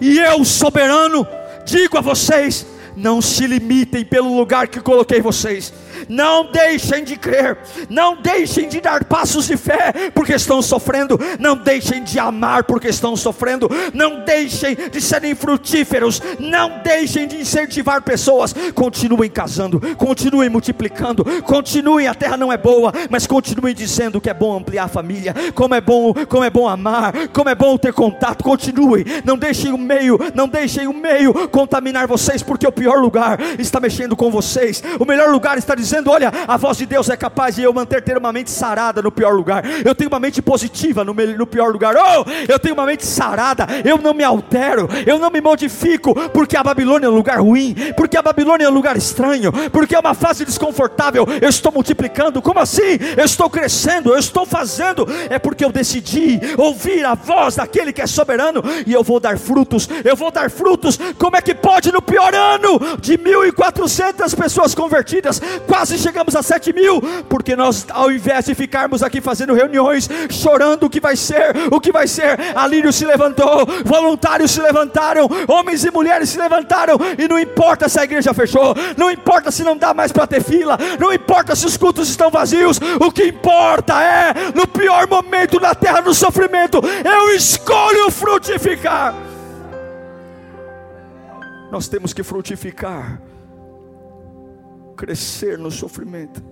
e 0.00 0.18
eu 0.18 0.44
soberano, 0.44 1.26
digo 1.64 1.98
a 1.98 2.00
vocês: 2.00 2.66
não 2.96 3.20
se 3.20 3.46
limitem 3.46 4.04
pelo 4.04 4.36
lugar 4.36 4.68
que 4.68 4.80
coloquei 4.80 5.20
vocês 5.20 5.72
não 6.10 6.50
deixem 6.50 7.04
de 7.04 7.16
crer, 7.16 7.56
não 7.88 8.20
deixem 8.20 8.68
de 8.68 8.80
dar 8.80 9.04
passos 9.04 9.46
de 9.46 9.56
fé 9.56 10.10
porque 10.12 10.34
estão 10.34 10.60
sofrendo, 10.60 11.18
não 11.38 11.56
deixem 11.56 12.02
de 12.02 12.18
amar 12.18 12.64
porque 12.64 12.88
estão 12.88 13.14
sofrendo, 13.14 13.70
não 13.94 14.24
deixem 14.24 14.76
de 14.90 15.00
serem 15.00 15.36
frutíferos, 15.36 16.20
não 16.40 16.82
deixem 16.82 17.28
de 17.28 17.36
incentivar 17.36 18.02
pessoas. 18.02 18.52
Continuem 18.74 19.30
casando, 19.30 19.80
continuem 19.96 20.48
multiplicando, 20.48 21.24
continuem. 21.42 22.08
A 22.08 22.14
terra 22.14 22.36
não 22.36 22.52
é 22.52 22.56
boa, 22.56 22.92
mas 23.08 23.26
continuem 23.26 23.72
dizendo 23.74 24.20
que 24.20 24.28
é 24.28 24.34
bom 24.34 24.56
ampliar 24.56 24.84
a 24.86 24.88
família, 24.88 25.32
como 25.54 25.76
é 25.76 25.80
bom, 25.80 26.12
como 26.28 26.42
é 26.42 26.50
bom 26.50 26.66
amar, 26.66 27.28
como 27.28 27.48
é 27.48 27.54
bom 27.54 27.78
ter 27.78 27.92
contato. 27.92 28.42
Continuem, 28.42 29.04
não 29.24 29.38
deixem 29.38 29.72
o 29.72 29.78
meio, 29.78 30.18
não 30.34 30.48
deixem 30.48 30.88
o 30.88 30.92
meio 30.92 31.48
contaminar 31.50 32.08
vocês, 32.08 32.42
porque 32.42 32.66
o 32.66 32.72
pior 32.72 32.98
lugar 32.98 33.38
está 33.60 33.78
mexendo 33.78 34.16
com 34.16 34.28
vocês, 34.28 34.82
o 34.98 35.04
melhor 35.04 35.30
lugar 35.30 35.56
está 35.56 35.76
dizendo 35.76 35.99
dizendo: 36.00 36.10
Olha, 36.10 36.32
a 36.48 36.56
voz 36.56 36.76
de 36.76 36.86
Deus 36.86 37.08
é 37.08 37.16
capaz 37.16 37.56
de 37.56 37.62
eu 37.62 37.72
manter 37.72 38.02
ter 38.02 38.16
uma 38.16 38.32
mente 38.32 38.50
sarada 38.50 39.02
no 39.02 39.12
pior 39.12 39.34
lugar. 39.34 39.64
Eu 39.84 39.94
tenho 39.94 40.08
uma 40.08 40.18
mente 40.18 40.42
positiva 40.42 41.04
no, 41.04 41.14
no 41.14 41.46
pior 41.46 41.70
lugar. 41.70 41.94
Oh, 41.96 42.24
eu 42.48 42.58
tenho 42.58 42.74
uma 42.74 42.86
mente 42.86 43.04
sarada. 43.04 43.66
Eu 43.84 43.98
não 43.98 44.14
me 44.14 44.24
altero, 44.24 44.88
eu 45.06 45.18
não 45.18 45.30
me 45.30 45.40
modifico, 45.40 46.14
porque 46.30 46.56
a 46.56 46.62
Babilônia 46.62 47.06
é 47.06 47.10
um 47.10 47.14
lugar 47.14 47.40
ruim, 47.40 47.74
porque 47.96 48.16
a 48.16 48.22
Babilônia 48.22 48.64
é 48.64 48.68
um 48.68 48.74
lugar 48.74 48.96
estranho, 48.96 49.52
porque 49.70 49.94
é 49.94 49.98
uma 49.98 50.14
fase 50.14 50.44
desconfortável. 50.44 51.26
Eu 51.40 51.48
estou 51.48 51.72
multiplicando. 51.72 52.42
Como 52.42 52.58
assim? 52.58 52.98
Eu 53.16 53.24
estou 53.24 53.48
crescendo, 53.50 54.10
eu 54.10 54.18
estou 54.18 54.46
fazendo. 54.46 55.06
É 55.28 55.38
porque 55.38 55.64
eu 55.64 55.70
decidi 55.72 56.40
ouvir 56.56 57.04
a 57.04 57.14
voz 57.14 57.56
daquele 57.56 57.92
que 57.92 58.00
é 58.00 58.06
soberano 58.06 58.62
e 58.86 58.92
eu 58.92 59.02
vou 59.02 59.20
dar 59.20 59.38
frutos. 59.38 59.88
Eu 60.04 60.16
vou 60.16 60.30
dar 60.30 60.50
frutos. 60.50 60.98
Como 61.18 61.36
é 61.36 61.42
que 61.42 61.54
pode 61.54 61.92
no 61.92 62.00
pior 62.00 62.34
ano 62.34 62.78
de 63.00 63.18
1.400 63.18 64.34
pessoas 64.36 64.74
convertidas? 64.74 65.40
Quase 65.80 65.96
chegamos 65.96 66.36
a 66.36 66.42
7 66.42 66.74
mil, 66.74 67.00
porque 67.26 67.56
nós, 67.56 67.86
ao 67.88 68.12
invés 68.12 68.44
de 68.44 68.54
ficarmos 68.54 69.02
aqui 69.02 69.18
fazendo 69.18 69.54
reuniões, 69.54 70.10
chorando 70.28 70.84
o 70.84 70.90
que 70.90 71.00
vai 71.00 71.16
ser, 71.16 71.56
o 71.72 71.80
que 71.80 71.90
vai 71.90 72.06
ser, 72.06 72.38
Alírio 72.54 72.92
se 72.92 73.06
levantou, 73.06 73.66
voluntários 73.82 74.50
se 74.50 74.60
levantaram, 74.60 75.26
homens 75.48 75.82
e 75.82 75.90
mulheres 75.90 76.28
se 76.28 76.38
levantaram, 76.38 76.98
e 77.16 77.26
não 77.26 77.38
importa 77.38 77.88
se 77.88 77.98
a 77.98 78.04
igreja 78.04 78.34
fechou, 78.34 78.74
não 78.94 79.10
importa 79.10 79.50
se 79.50 79.64
não 79.64 79.74
dá 79.74 79.94
mais 79.94 80.12
para 80.12 80.26
ter 80.26 80.42
fila, 80.42 80.76
não 80.98 81.14
importa 81.14 81.56
se 81.56 81.64
os 81.64 81.78
cultos 81.78 82.10
estão 82.10 82.28
vazios, 82.28 82.78
o 83.00 83.10
que 83.10 83.28
importa 83.28 84.02
é, 84.02 84.34
no 84.54 84.68
pior 84.68 85.08
momento 85.08 85.58
da 85.58 85.74
terra 85.74 86.02
do 86.02 86.12
sofrimento, 86.12 86.78
eu 87.02 87.34
escolho 87.34 88.10
frutificar. 88.10 89.14
Nós 91.72 91.88
temos 91.88 92.12
que 92.12 92.22
frutificar 92.22 93.29
crescer 95.00 95.56
no 95.56 95.70
sofrimento. 95.70 96.42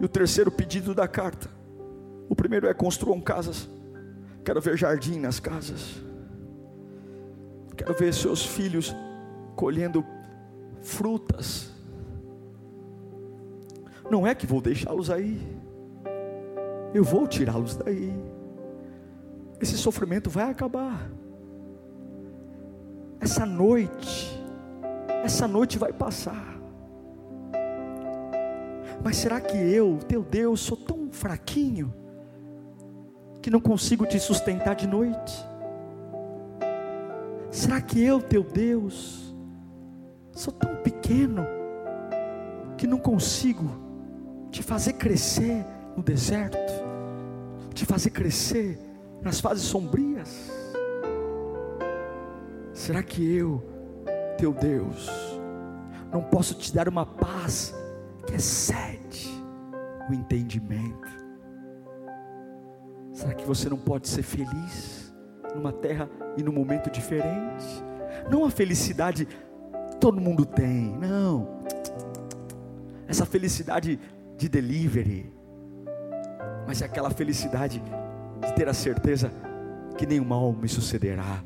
E 0.00 0.04
o 0.04 0.08
terceiro 0.08 0.52
pedido 0.52 0.94
da 0.94 1.08
carta. 1.08 1.50
O 2.28 2.34
primeiro 2.36 2.68
é 2.68 2.72
construam 2.72 3.20
casas. 3.20 3.68
Quero 4.44 4.60
ver 4.60 4.76
jardim 4.76 5.18
nas 5.18 5.40
casas. 5.40 6.00
Quero 7.76 7.92
ver 7.94 8.14
seus 8.14 8.46
filhos 8.46 8.94
colhendo 9.56 10.06
frutas. 10.80 11.72
Não 14.08 14.24
é 14.24 14.32
que 14.32 14.46
vou 14.46 14.60
deixá-los 14.60 15.10
aí. 15.10 15.44
Eu 16.94 17.02
vou 17.02 17.26
tirá-los 17.26 17.74
daí. 17.74 18.14
Esse 19.60 19.76
sofrimento 19.76 20.30
vai 20.30 20.48
acabar. 20.48 21.10
Essa 23.18 23.44
noite, 23.44 24.40
essa 25.24 25.48
noite 25.48 25.78
vai 25.78 25.92
passar. 25.92 26.55
Mas 29.02 29.16
será 29.16 29.40
que 29.40 29.56
eu, 29.56 29.98
teu 30.08 30.22
Deus, 30.22 30.60
sou 30.60 30.76
tão 30.76 31.10
fraquinho 31.10 31.92
que 33.40 33.50
não 33.50 33.60
consigo 33.60 34.06
te 34.06 34.18
sustentar 34.18 34.74
de 34.74 34.86
noite? 34.86 35.46
Será 37.50 37.80
que 37.80 38.02
eu, 38.02 38.20
teu 38.20 38.42
Deus, 38.42 39.34
sou 40.32 40.52
tão 40.52 40.76
pequeno 40.76 41.46
que 42.76 42.86
não 42.86 42.98
consigo 42.98 43.70
te 44.50 44.62
fazer 44.62 44.94
crescer 44.94 45.64
no 45.96 46.02
deserto, 46.02 46.58
te 47.72 47.86
fazer 47.86 48.10
crescer 48.10 48.78
nas 49.22 49.40
fases 49.40 49.64
sombrias? 49.64 50.50
Será 52.72 53.02
que 53.02 53.34
eu, 53.34 53.62
teu 54.36 54.52
Deus, 54.52 55.08
não 56.12 56.22
posso 56.22 56.54
te 56.54 56.74
dar 56.74 56.88
uma 56.88 57.06
paz 57.06 57.74
excede 58.34 59.30
o 60.08 60.14
entendimento? 60.14 61.08
Será 63.12 63.34
que 63.34 63.46
você 63.46 63.68
não 63.68 63.78
pode 63.78 64.08
ser 64.08 64.22
feliz 64.22 65.14
numa 65.54 65.72
terra 65.72 66.08
e 66.36 66.42
num 66.42 66.52
momento 66.52 66.90
diferente? 66.90 67.82
Não 68.30 68.44
a 68.44 68.50
felicidade 68.50 69.26
todo 69.98 70.20
mundo 70.20 70.44
tem, 70.44 70.96
não. 70.98 71.60
Essa 73.08 73.24
felicidade 73.24 73.98
de 74.36 74.48
delivery, 74.48 75.32
mas 76.66 76.82
é 76.82 76.84
aquela 76.84 77.10
felicidade 77.10 77.82
de 78.40 78.54
ter 78.54 78.68
a 78.68 78.74
certeza 78.74 79.30
que 79.96 80.06
nenhum 80.06 80.24
mal 80.24 80.52
me 80.52 80.68
sucederá, 80.68 81.42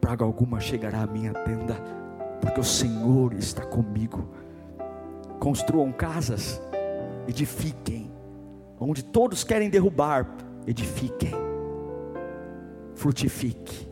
praga 0.00 0.24
alguma 0.24 0.58
chegará 0.58 1.02
à 1.02 1.06
minha 1.06 1.32
tenda, 1.32 1.76
porque 2.40 2.60
o 2.60 2.64
Senhor 2.64 3.32
está 3.34 3.64
comigo. 3.64 4.28
Construam 5.38 5.92
casas, 5.92 6.60
edifiquem, 7.28 8.10
onde 8.80 9.04
todos 9.04 9.44
querem 9.44 9.70
derrubar, 9.70 10.26
edifiquem, 10.66 11.32
frutifique, 12.94 13.88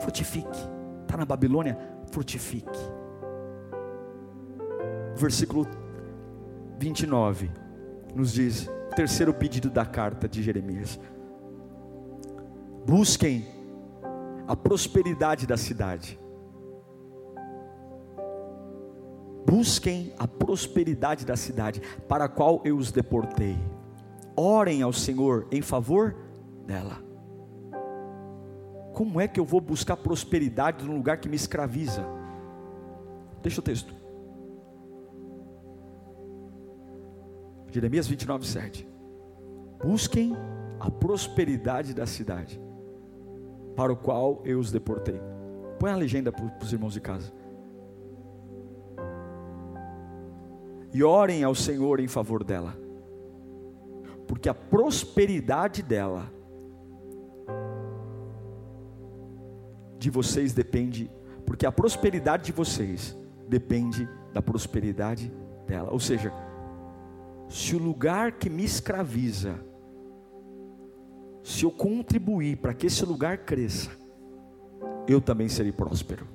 frutifique. 0.00 0.58
Está 1.02 1.16
na 1.16 1.24
Babilônia, 1.24 1.78
frutifique. 2.10 2.78
Versículo 5.16 5.66
29 6.78 7.50
nos 8.14 8.32
diz: 8.32 8.68
terceiro 8.94 9.32
pedido 9.32 9.70
da 9.70 9.84
carta 9.84 10.28
de 10.28 10.42
Jeremias. 10.42 10.98
Busquem 12.86 13.46
a 14.46 14.54
prosperidade 14.54 15.46
da 15.46 15.56
cidade. 15.56 16.18
Busquem 19.46 20.12
a 20.18 20.26
prosperidade 20.26 21.24
da 21.24 21.36
cidade, 21.36 21.80
para 22.08 22.24
a 22.24 22.28
qual 22.28 22.60
eu 22.64 22.76
os 22.76 22.90
deportei. 22.90 23.56
Orem 24.36 24.82
ao 24.82 24.92
Senhor 24.92 25.46
em 25.52 25.62
favor 25.62 26.16
dela. 26.66 27.00
Como 28.92 29.20
é 29.20 29.28
que 29.28 29.38
eu 29.38 29.44
vou 29.44 29.60
buscar 29.60 29.96
prosperidade 29.96 30.84
num 30.84 30.96
lugar 30.96 31.18
que 31.18 31.28
me 31.28 31.36
escraviza? 31.36 32.04
Deixa 33.40 33.60
o 33.60 33.62
texto. 33.62 33.94
Jeremias 37.70 38.08
29, 38.08 38.44
7. 38.46 38.88
Busquem 39.84 40.34
a 40.80 40.90
prosperidade 40.90 41.94
da 41.94 42.06
cidade, 42.06 42.60
para 43.76 43.92
o 43.92 43.96
qual 43.96 44.42
eu 44.44 44.58
os 44.58 44.72
deportei. 44.72 45.20
Põe 45.78 45.92
a 45.92 45.96
legenda 45.96 46.32
para 46.32 46.50
os 46.60 46.72
irmãos 46.72 46.94
de 46.94 47.00
casa. 47.00 47.32
E 50.92 51.02
orem 51.02 51.44
ao 51.44 51.54
Senhor 51.54 52.00
em 52.00 52.08
favor 52.08 52.42
dela, 52.42 52.76
porque 54.26 54.48
a 54.48 54.54
prosperidade 54.54 55.82
dela, 55.82 56.32
de 59.98 60.10
vocês 60.10 60.52
depende, 60.52 61.10
porque 61.44 61.66
a 61.66 61.72
prosperidade 61.72 62.44
de 62.44 62.52
vocês 62.52 63.16
depende 63.48 64.08
da 64.32 64.40
prosperidade 64.40 65.32
dela. 65.66 65.92
Ou 65.92 66.00
seja, 66.00 66.32
se 67.48 67.76
o 67.76 67.78
lugar 67.78 68.32
que 68.32 68.50
me 68.50 68.64
escraviza, 68.64 69.54
se 71.42 71.64
eu 71.64 71.70
contribuir 71.70 72.56
para 72.56 72.74
que 72.74 72.86
esse 72.86 73.04
lugar 73.04 73.38
cresça, 73.38 73.90
eu 75.06 75.20
também 75.20 75.48
serei 75.48 75.72
próspero. 75.72 76.26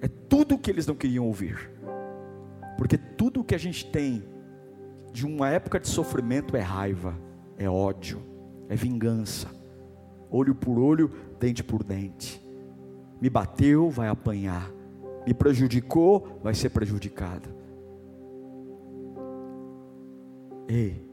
É 0.00 0.08
tudo 0.08 0.54
o 0.54 0.58
que 0.58 0.70
eles 0.70 0.86
não 0.86 0.94
queriam 0.94 1.26
ouvir, 1.26 1.70
porque 2.78 2.96
tudo 2.96 3.40
o 3.40 3.44
que 3.44 3.56
a 3.56 3.58
gente 3.58 3.84
tem 3.84 4.22
de 5.12 5.26
uma 5.26 5.50
época 5.50 5.80
de 5.80 5.88
sofrimento 5.88 6.56
é 6.56 6.60
raiva, 6.60 7.12
é 7.58 7.68
ódio, 7.68 8.22
é 8.68 8.76
vingança, 8.76 9.48
olho 10.30 10.54
por 10.54 10.78
olho, 10.78 11.10
dente 11.40 11.64
por 11.64 11.82
dente. 11.82 12.40
Me 13.20 13.28
bateu, 13.28 13.90
vai 13.90 14.06
apanhar, 14.06 14.70
me 15.26 15.34
prejudicou, 15.34 16.38
vai 16.40 16.54
ser 16.54 16.70
prejudicado. 16.70 17.48
Ei, 20.68 21.04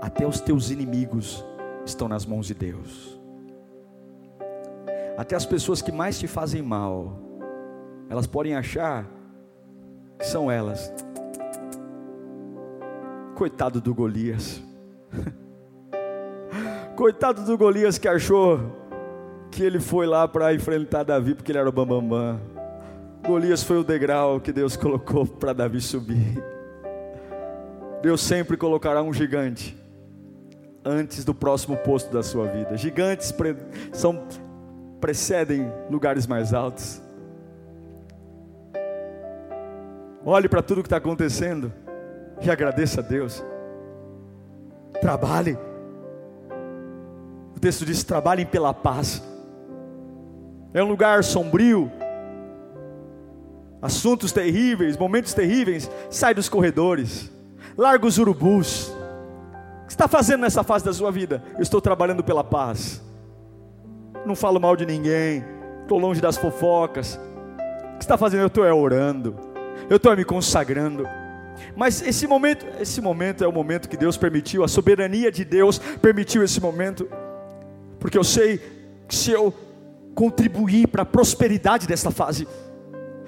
até 0.00 0.24
os 0.24 0.40
teus 0.40 0.70
inimigos 0.70 1.44
estão 1.84 2.06
nas 2.06 2.24
mãos 2.24 2.46
de 2.46 2.54
Deus. 2.54 3.18
Até 5.16 5.34
as 5.34 5.44
pessoas 5.44 5.82
que 5.82 5.90
mais 5.90 6.20
te 6.20 6.28
fazem 6.28 6.62
mal, 6.62 7.18
elas 8.08 8.28
podem 8.28 8.54
achar 8.54 9.17
que 10.18 10.26
são 10.26 10.50
elas. 10.50 10.92
Coitado 13.34 13.80
do 13.80 13.94
Golias. 13.94 14.62
Coitado 16.96 17.44
do 17.44 17.56
Golias 17.56 17.96
que 17.98 18.08
achou 18.08 18.60
que 19.50 19.62
ele 19.62 19.80
foi 19.80 20.06
lá 20.06 20.26
para 20.26 20.52
enfrentar 20.52 21.04
Davi 21.04 21.34
porque 21.34 21.52
ele 21.52 21.58
era 21.58 21.68
o 21.68 21.72
bambambam. 21.72 22.08
Bam, 22.08 22.36
bam. 22.36 22.58
Golias 23.26 23.62
foi 23.62 23.78
o 23.78 23.84
degrau 23.84 24.40
que 24.40 24.52
Deus 24.52 24.74
colocou 24.78 25.26
para 25.26 25.52
Davi 25.52 25.80
subir. 25.80 26.42
Deus 28.02 28.20
sempre 28.20 28.56
colocará 28.56 29.02
um 29.02 29.12
gigante 29.12 29.76
antes 30.84 31.24
do 31.24 31.34
próximo 31.34 31.76
posto 31.76 32.12
da 32.12 32.22
sua 32.22 32.46
vida. 32.46 32.76
Gigantes 32.76 33.32
pre 33.32 33.56
são, 33.92 34.26
precedem 35.00 35.70
lugares 35.90 36.26
mais 36.26 36.54
altos. 36.54 37.02
Olhe 40.30 40.48
para 40.48 40.62
tudo 40.62 40.82
que 40.82 40.86
está 40.86 40.98
acontecendo 40.98 41.72
e 42.42 42.50
agradeça 42.50 43.00
a 43.00 43.02
Deus. 43.02 43.42
Trabalhe. 45.00 45.56
O 47.56 47.60
texto 47.60 47.86
diz: 47.86 48.04
trabalhem 48.04 48.44
pela 48.44 48.74
paz. 48.74 49.22
É 50.74 50.82
um 50.82 50.88
lugar 50.88 51.24
sombrio, 51.24 51.90
assuntos 53.80 54.32
terríveis, 54.32 54.96
momentos 54.96 55.32
terríveis. 55.32 55.90
Sai 56.10 56.34
dos 56.34 56.48
corredores 56.48 57.30
larga 57.78 58.06
os 58.06 58.18
urubus. 58.18 58.88
O 59.84 59.86
que 59.86 59.92
está 59.92 60.08
fazendo 60.08 60.40
nessa 60.40 60.64
fase 60.64 60.84
da 60.84 60.92
sua 60.92 61.12
vida? 61.12 61.42
Eu 61.54 61.62
estou 61.62 61.80
trabalhando 61.80 62.24
pela 62.24 62.42
paz. 62.42 63.00
Não 64.26 64.34
falo 64.34 64.60
mal 64.60 64.76
de 64.76 64.84
ninguém. 64.84 65.44
Estou 65.82 65.98
longe 65.98 66.20
das 66.20 66.36
fofocas. 66.36 67.18
O 67.94 67.98
que 67.98 68.04
está 68.04 68.18
fazendo? 68.18 68.40
Eu 68.40 68.48
estou 68.48 68.64
é 68.64 68.74
orando. 68.74 69.47
Eu 69.88 69.96
estou 69.96 70.16
me 70.16 70.24
consagrando. 70.24 71.06
Mas 71.76 72.02
esse 72.02 72.26
momento, 72.26 72.66
esse 72.80 73.00
momento 73.00 73.44
é 73.44 73.48
o 73.48 73.52
momento 73.52 73.88
que 73.88 73.96
Deus 73.96 74.16
permitiu, 74.16 74.64
a 74.64 74.68
soberania 74.68 75.30
de 75.30 75.44
Deus 75.44 75.78
permitiu 76.00 76.42
esse 76.42 76.60
momento, 76.60 77.08
porque 77.98 78.16
eu 78.16 78.24
sei 78.24 78.60
que 79.06 79.14
se 79.14 79.30
eu 79.30 79.52
contribuir 80.14 80.88
para 80.88 81.02
a 81.02 81.06
prosperidade 81.06 81.86
dessa 81.86 82.10
fase, 82.10 82.46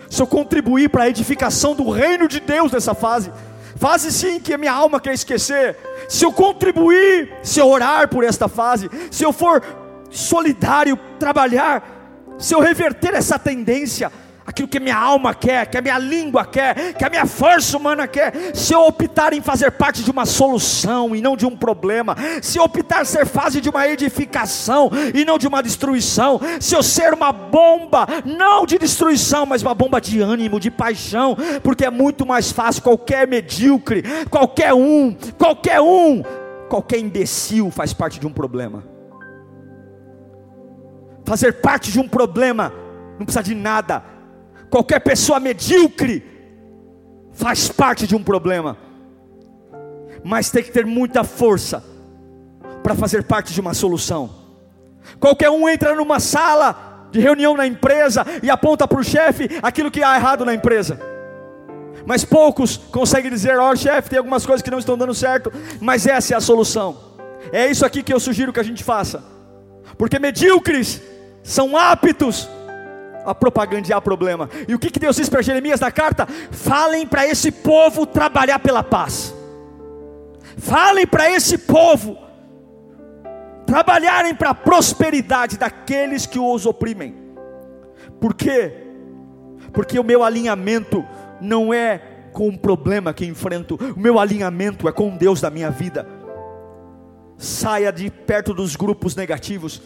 se 0.08 0.20
eu 0.20 0.26
contribuir 0.26 0.88
para 0.90 1.04
a 1.04 1.08
edificação 1.08 1.74
do 1.74 1.88
reino 1.90 2.26
de 2.26 2.40
Deus 2.40 2.72
nessa 2.72 2.94
fase, 2.94 3.32
fase 3.76 4.12
sim 4.12 4.40
que 4.40 4.52
a 4.52 4.58
minha 4.58 4.72
alma 4.72 5.00
quer 5.00 5.14
esquecer. 5.14 5.76
Se 6.08 6.24
eu 6.24 6.32
contribuir, 6.32 7.32
se 7.42 7.60
eu 7.60 7.68
orar 7.68 8.08
por 8.08 8.24
esta 8.24 8.48
fase, 8.48 8.90
se 9.10 9.24
eu 9.24 9.32
for 9.32 9.62
solidário, 10.10 10.98
trabalhar, 11.18 12.34
se 12.38 12.54
eu 12.54 12.60
reverter 12.60 13.14
essa 13.14 13.38
tendência, 13.38 14.10
aquilo 14.50 14.68
que 14.68 14.80
minha 14.80 14.96
alma 14.96 15.32
quer, 15.32 15.66
que 15.66 15.78
a 15.78 15.80
minha 15.80 15.98
língua 15.98 16.44
quer, 16.44 16.94
que 16.94 17.04
a 17.04 17.08
minha 17.08 17.24
força 17.24 17.76
humana 17.76 18.06
quer, 18.06 18.54
se 18.54 18.72
eu 18.72 18.82
optar 18.82 19.32
em 19.32 19.40
fazer 19.40 19.70
parte 19.70 20.02
de 20.02 20.10
uma 20.10 20.26
solução 20.26 21.14
e 21.14 21.20
não 21.20 21.36
de 21.36 21.46
um 21.46 21.56
problema, 21.56 22.16
se 22.42 22.58
eu 22.58 22.64
optar 22.64 23.06
ser 23.06 23.26
fase 23.26 23.60
de 23.60 23.68
uma 23.68 23.86
edificação 23.88 24.90
e 25.14 25.24
não 25.24 25.38
de 25.38 25.46
uma 25.46 25.62
destruição, 25.62 26.40
se 26.60 26.74
eu 26.74 26.82
ser 26.82 27.14
uma 27.14 27.32
bomba, 27.32 28.06
não 28.24 28.66
de 28.66 28.76
destruição, 28.78 29.46
mas 29.46 29.62
uma 29.62 29.74
bomba 29.74 30.00
de 30.00 30.20
ânimo, 30.20 30.60
de 30.60 30.70
paixão, 30.70 31.36
porque 31.62 31.84
é 31.84 31.90
muito 31.90 32.26
mais 32.26 32.50
fácil 32.50 32.82
qualquer 32.82 33.26
medíocre, 33.28 34.02
qualquer 34.28 34.74
um, 34.74 35.16
qualquer 35.38 35.80
um, 35.80 36.22
qualquer 36.68 36.98
imbecil 36.98 37.70
faz 37.70 37.92
parte 37.92 38.18
de 38.18 38.26
um 38.26 38.32
problema. 38.32 38.84
Fazer 41.24 41.60
parte 41.60 41.92
de 41.92 42.00
um 42.00 42.08
problema 42.08 42.72
não 43.18 43.26
precisa 43.26 43.42
de 43.42 43.54
nada, 43.54 44.02
Qualquer 44.70 45.00
pessoa 45.00 45.40
medíocre 45.40 46.24
faz 47.33 47.68
parte 47.68 48.06
de 48.06 48.14
um 48.14 48.22
problema, 48.22 48.76
mas 50.22 50.50
tem 50.50 50.62
que 50.62 50.70
ter 50.70 50.87
muita 50.87 51.24
força 51.24 51.85
para 52.83 52.94
fazer 52.94 53.24
parte 53.24 53.52
de 53.52 53.61
uma 53.61 53.74
solução. 53.74 54.30
Qualquer 55.18 55.50
um 55.50 55.68
entra 55.68 55.94
numa 55.94 56.20
sala 56.20 57.09
de 57.11 57.18
reunião 57.18 57.56
na 57.56 57.66
empresa 57.66 58.24
e 58.42 58.48
aponta 58.48 58.87
para 58.87 59.00
o 59.00 59.04
chefe 59.04 59.48
aquilo 59.61 59.90
que 59.90 60.02
há 60.02 60.16
errado 60.16 60.44
na 60.44 60.54
empresa. 60.54 61.00
Mas 62.06 62.24
poucos 62.24 62.76
conseguem 62.76 63.30
dizer: 63.30 63.59
ó, 63.59 63.70
oh, 63.70 63.76
chefe, 63.76 64.11
tem 64.11 64.18
algumas 64.18 64.46
coisas 64.46 64.62
que 64.62 64.70
não 64.70 64.78
estão 64.78 64.96
dando 64.96 65.14
certo, 65.14 65.52
mas 65.80 66.06
essa 66.06 66.35
é 66.35 66.37
a 66.37 66.40
solução. 66.40 66.96
É 67.52 67.66
isso 67.66 67.85
aqui 67.85 68.02
que 68.02 68.12
eu 68.12 68.20
sugiro 68.20 68.52
que 68.52 68.61
a 68.61 68.64
gente 68.64 68.85
faça, 68.85 69.24
porque 69.98 70.18
medíocres 70.18 71.02
são 71.42 71.76
aptos 71.76 72.48
a 73.24 73.35
propagandear 73.35 74.00
problema. 74.00 74.48
E 74.66 74.74
o 74.74 74.78
que, 74.78 74.90
que 74.90 75.00
Deus 75.00 75.16
diz 75.16 75.28
para 75.28 75.42
Jeremias 75.42 75.80
na 75.80 75.90
carta? 75.90 76.26
Falem 76.50 77.06
para 77.06 77.26
esse 77.26 77.50
povo 77.50 78.06
trabalhar 78.06 78.59
pela 78.59 78.83
paz. 78.83 79.35
Falem 80.56 81.06
para 81.06 81.30
esse 81.30 81.59
povo 81.59 82.18
trabalharem 83.70 84.35
para 84.35 84.50
a 84.50 84.54
prosperidade 84.54 85.56
daqueles 85.56 86.26
que 86.26 86.40
os 86.40 86.66
oprimem. 86.66 87.14
Por 88.20 88.35
quê? 88.35 88.72
Porque 89.72 89.98
o 89.98 90.02
meu 90.02 90.24
alinhamento 90.24 91.04
não 91.40 91.72
é 91.72 91.98
com 92.33 92.48
o 92.48 92.59
problema 92.59 93.14
que 93.14 93.24
enfrento, 93.24 93.78
o 93.96 94.00
meu 94.00 94.18
alinhamento 94.18 94.88
é 94.88 94.92
com 94.92 95.16
Deus 95.16 95.40
da 95.40 95.50
minha 95.50 95.70
vida. 95.70 96.06
Saia 97.38 97.92
de 97.92 98.11
perto 98.11 98.52
dos 98.52 98.74
grupos 98.74 99.14
negativos, 99.14 99.80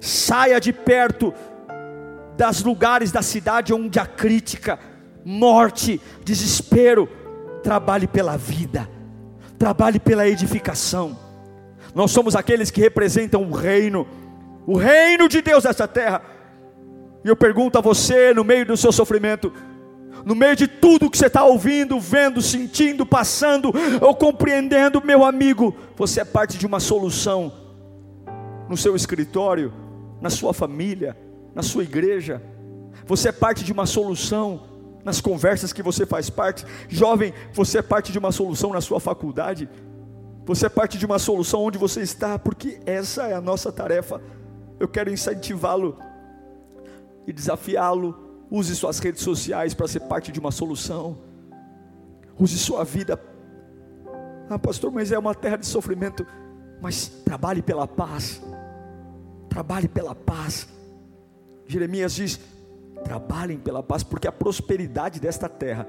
saia 0.00 0.60
de 0.60 0.72
perto 0.72 1.34
das 2.36 2.62
lugares 2.62 3.12
da 3.12 3.22
cidade 3.22 3.72
onde 3.72 3.98
há 3.98 4.06
crítica, 4.06 4.78
morte, 5.24 6.00
desespero. 6.24 7.08
Trabalhe 7.62 8.06
pela 8.06 8.36
vida, 8.36 8.88
trabalhe 9.58 9.98
pela 9.98 10.28
edificação. 10.28 11.18
Nós 11.94 12.10
somos 12.10 12.36
aqueles 12.36 12.70
que 12.70 12.80
representam 12.80 13.42
o 13.42 13.52
reino, 13.52 14.06
o 14.66 14.76
reino 14.76 15.28
de 15.28 15.40
Deus 15.40 15.64
nessa 15.64 15.88
terra. 15.88 16.20
E 17.24 17.28
eu 17.28 17.36
pergunto 17.36 17.78
a 17.78 17.80
você, 17.80 18.34
no 18.34 18.44
meio 18.44 18.66
do 18.66 18.76
seu 18.76 18.92
sofrimento, 18.92 19.50
no 20.26 20.34
meio 20.34 20.54
de 20.56 20.66
tudo 20.66 21.10
que 21.10 21.16
você 21.16 21.26
está 21.26 21.44
ouvindo, 21.44 21.98
vendo, 21.98 22.42
sentindo, 22.42 23.06
passando 23.06 23.72
ou 24.00 24.14
compreendendo, 24.14 25.02
meu 25.02 25.24
amigo, 25.24 25.74
você 25.96 26.20
é 26.20 26.24
parte 26.24 26.58
de 26.58 26.66
uma 26.66 26.80
solução 26.80 27.52
no 28.68 28.76
seu 28.76 28.94
escritório, 28.94 29.72
na 30.20 30.30
sua 30.30 30.52
família, 30.52 31.16
na 31.54 31.62
sua 31.62 31.84
igreja, 31.84 32.42
você 33.06 33.28
é 33.28 33.32
parte 33.32 33.64
de 33.64 33.72
uma 33.72 33.86
solução 33.86 34.62
nas 35.04 35.20
conversas 35.20 35.72
que 35.72 35.82
você 35.82 36.06
faz 36.06 36.30
parte. 36.30 36.64
Jovem, 36.88 37.34
você 37.52 37.78
é 37.78 37.82
parte 37.82 38.10
de 38.10 38.18
uma 38.18 38.32
solução 38.32 38.72
na 38.72 38.80
sua 38.80 38.98
faculdade. 38.98 39.68
Você 40.46 40.66
é 40.66 40.68
parte 40.68 40.98
de 40.98 41.06
uma 41.06 41.18
solução 41.18 41.62
onde 41.62 41.78
você 41.78 42.00
está, 42.00 42.38
porque 42.38 42.80
essa 42.86 43.24
é 43.24 43.34
a 43.34 43.40
nossa 43.40 43.70
tarefa. 43.70 44.20
Eu 44.80 44.88
quero 44.88 45.12
incentivá-lo 45.12 45.98
e 47.26 47.32
desafiá-lo. 47.32 48.46
Use 48.50 48.74
suas 48.74 48.98
redes 48.98 49.22
sociais 49.22 49.74
para 49.74 49.88
ser 49.88 50.00
parte 50.00 50.32
de 50.32 50.40
uma 50.40 50.50
solução. 50.50 51.18
Use 52.38 52.58
sua 52.58 52.84
vida. 52.84 53.20
Ah, 54.48 54.58
pastor, 54.58 54.90
mas 54.90 55.12
é 55.12 55.18
uma 55.18 55.34
terra 55.34 55.56
de 55.56 55.66
sofrimento. 55.66 56.26
Mas 56.80 57.08
trabalhe 57.24 57.62
pela 57.62 57.86
paz. 57.86 58.42
Trabalhe 59.48 59.88
pela 59.88 60.14
paz. 60.14 60.68
Jeremias 61.66 62.14
diz: 62.14 62.40
trabalhem 63.04 63.58
pela 63.58 63.82
paz, 63.82 64.02
porque 64.02 64.28
a 64.28 64.32
prosperidade 64.32 65.20
desta 65.20 65.48
terra 65.48 65.86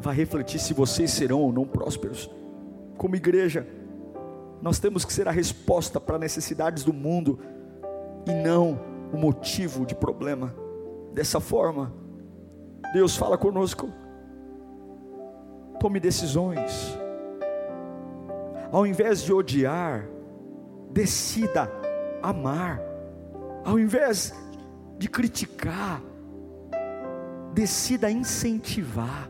vai 0.00 0.14
refletir 0.14 0.58
se 0.58 0.72
vocês 0.72 1.10
serão 1.10 1.40
ou 1.40 1.52
não 1.52 1.66
prósperos. 1.66 2.30
Como 2.96 3.16
igreja, 3.16 3.66
nós 4.62 4.78
temos 4.78 5.04
que 5.04 5.12
ser 5.12 5.28
a 5.28 5.30
resposta 5.30 6.00
para 6.00 6.18
necessidades 6.18 6.84
do 6.84 6.92
mundo 6.92 7.38
e 8.26 8.32
não 8.32 8.78
o 9.12 9.16
motivo 9.16 9.84
de 9.84 9.94
problema. 9.94 10.54
Dessa 11.12 11.40
forma, 11.40 11.92
Deus 12.92 13.16
fala 13.16 13.36
conosco. 13.36 13.90
Tome 15.78 15.98
decisões. 15.98 16.98
Ao 18.70 18.86
invés 18.86 19.22
de 19.22 19.32
odiar, 19.32 20.06
decida 20.92 21.70
amar. 22.22 22.89
Ao 23.64 23.78
invés 23.78 24.34
de 24.98 25.08
criticar, 25.08 26.02
decida 27.52 28.10
incentivar. 28.10 29.28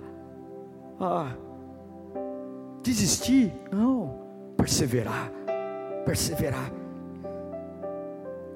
Ah, 1.01 1.33
desistir? 2.83 3.53
Não, 3.73 4.21
perseverar, 4.57 5.31
perseverar. 6.05 6.73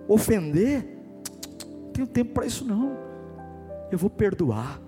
Ofender? 0.07 0.85
Não 1.83 1.91
tenho 1.93 2.07
tempo 2.07 2.35
para 2.35 2.47
isso 2.47 2.65
não. 2.65 2.97
Eu 3.91 3.99
vou 3.99 4.11
perdoar. 4.11 4.81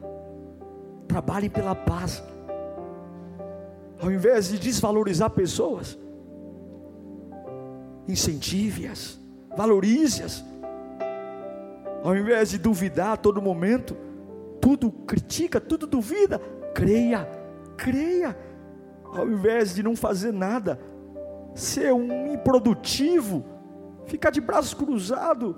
Trabalhem 1.09 1.49
pela 1.49 1.75
paz. 1.75 2.23
Ao 4.01 4.11
invés 4.11 4.49
de 4.49 4.59
desvalorizar 4.59 5.31
pessoas, 5.31 5.99
incentive-as, 8.07 9.19
valorize-as 9.57 10.45
ao 12.07 12.17
invés 12.17 12.51
de 12.51 12.59
duvidar 12.59 13.15
a 13.15 13.17
todo 13.17 13.43
momento, 13.43 13.97
tudo 14.61 14.93
critica, 14.93 15.61
tudo 15.61 15.89
duvida, 15.89 16.41
creia, 16.73 17.29
creia, 17.77 18.39
ao 19.03 19.29
invés 19.29 19.75
de 19.75 19.83
não 19.83 19.97
fazer 19.97 20.33
nada, 20.33 20.79
ser 21.53 21.93
um 21.93 22.33
improdutivo, 22.33 23.45
ficar 24.07 24.31
de 24.31 24.41
braços 24.41 24.73
cruzados, 24.73 25.57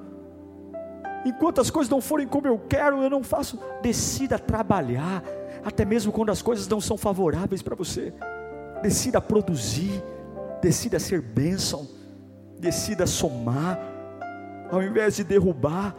enquanto 1.22 1.60
as 1.60 1.68
coisas 1.68 1.90
não 1.90 2.00
forem 2.00 2.26
como 2.26 2.46
eu 2.46 2.58
quero, 2.58 3.02
eu 3.02 3.10
não 3.10 3.22
faço, 3.22 3.60
decida 3.82 4.38
trabalhar, 4.38 5.22
até 5.62 5.84
mesmo 5.84 6.10
quando 6.10 6.30
as 6.30 6.40
coisas 6.40 6.66
não 6.66 6.80
são 6.80 6.96
favoráveis 6.96 7.60
para 7.60 7.76
você, 7.76 8.14
decida 8.80 9.20
produzir, 9.20 10.02
decida 10.62 10.98
ser 10.98 11.20
bênção, 11.20 11.86
decida 12.58 13.06
somar, 13.06 13.78
ao 14.70 14.82
invés 14.82 15.16
de 15.16 15.24
derrubar, 15.24 15.94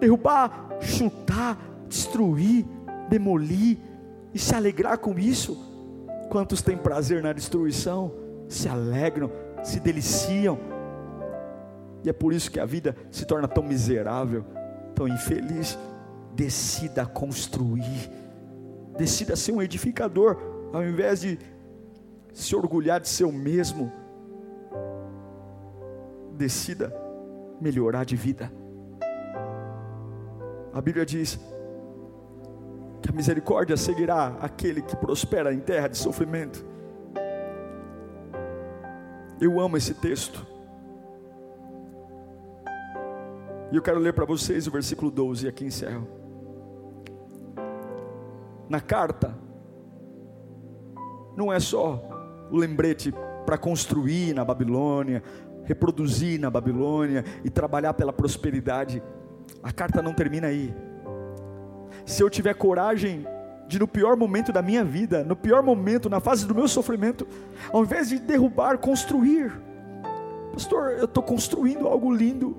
derrubar, 0.00 0.78
chutar, 0.80 1.58
destruir, 1.88 2.64
demolir 3.08 3.78
e 4.32 4.38
se 4.38 4.54
alegrar 4.54 4.98
com 4.98 5.18
isso. 5.18 5.68
Quantos 6.30 6.62
têm 6.62 6.76
prazer 6.76 7.22
na 7.22 7.32
destruição, 7.32 8.12
se 8.48 8.68
alegram, 8.68 9.30
se 9.62 9.78
deliciam. 9.78 10.58
E 12.02 12.08
é 12.08 12.12
por 12.12 12.32
isso 12.32 12.50
que 12.50 12.58
a 12.58 12.64
vida 12.64 12.96
se 13.10 13.26
torna 13.26 13.46
tão 13.46 13.62
miserável, 13.62 14.44
tão 14.94 15.06
infeliz. 15.06 15.78
Decida 16.32 17.04
construir, 17.04 18.08
decida 18.96 19.34
ser 19.34 19.52
um 19.52 19.60
edificador, 19.60 20.38
ao 20.72 20.82
invés 20.82 21.20
de 21.20 21.38
se 22.32 22.54
orgulhar 22.54 23.00
de 23.00 23.08
seu 23.08 23.32
mesmo. 23.32 23.92
Decida 26.36 26.94
melhorar 27.60 28.04
de 28.04 28.16
vida. 28.16 28.50
A 30.80 30.82
Bíblia 30.82 31.04
diz 31.04 31.38
que 33.02 33.10
a 33.10 33.12
misericórdia 33.12 33.76
seguirá 33.76 34.38
aquele 34.40 34.80
que 34.80 34.96
prospera 34.96 35.52
em 35.52 35.60
terra 35.60 35.88
de 35.88 35.98
sofrimento. 35.98 36.64
Eu 39.38 39.60
amo 39.60 39.76
esse 39.76 39.92
texto. 39.92 40.46
E 43.70 43.76
eu 43.76 43.82
quero 43.82 43.98
ler 43.98 44.14
para 44.14 44.24
vocês 44.24 44.66
o 44.66 44.70
versículo 44.70 45.10
12 45.10 45.44
e 45.44 45.48
aqui 45.50 45.66
encerro. 45.66 46.08
Na 48.66 48.80
carta, 48.80 49.36
não 51.36 51.52
é 51.52 51.60
só 51.60 52.02
o 52.50 52.56
lembrete 52.56 53.12
para 53.44 53.58
construir 53.58 54.32
na 54.32 54.46
Babilônia, 54.46 55.22
reproduzir 55.64 56.40
na 56.40 56.48
Babilônia 56.48 57.22
e 57.44 57.50
trabalhar 57.50 57.92
pela 57.92 58.14
prosperidade 58.14 59.02
a 59.62 59.72
carta 59.72 60.02
não 60.02 60.12
termina 60.12 60.48
aí. 60.48 60.74
Se 62.04 62.22
eu 62.22 62.30
tiver 62.30 62.54
coragem 62.54 63.26
de 63.66 63.78
no 63.78 63.86
pior 63.86 64.16
momento 64.16 64.52
da 64.52 64.60
minha 64.60 64.84
vida, 64.84 65.22
no 65.22 65.36
pior 65.36 65.62
momento, 65.62 66.10
na 66.10 66.18
fase 66.18 66.46
do 66.46 66.54
meu 66.54 66.66
sofrimento, 66.66 67.26
ao 67.72 67.82
invés 67.82 68.08
de 68.08 68.18
derrubar, 68.18 68.78
construir. 68.78 69.52
Pastor, 70.52 70.92
eu 70.98 71.04
estou 71.04 71.22
construindo 71.22 71.86
algo 71.86 72.12
lindo 72.12 72.56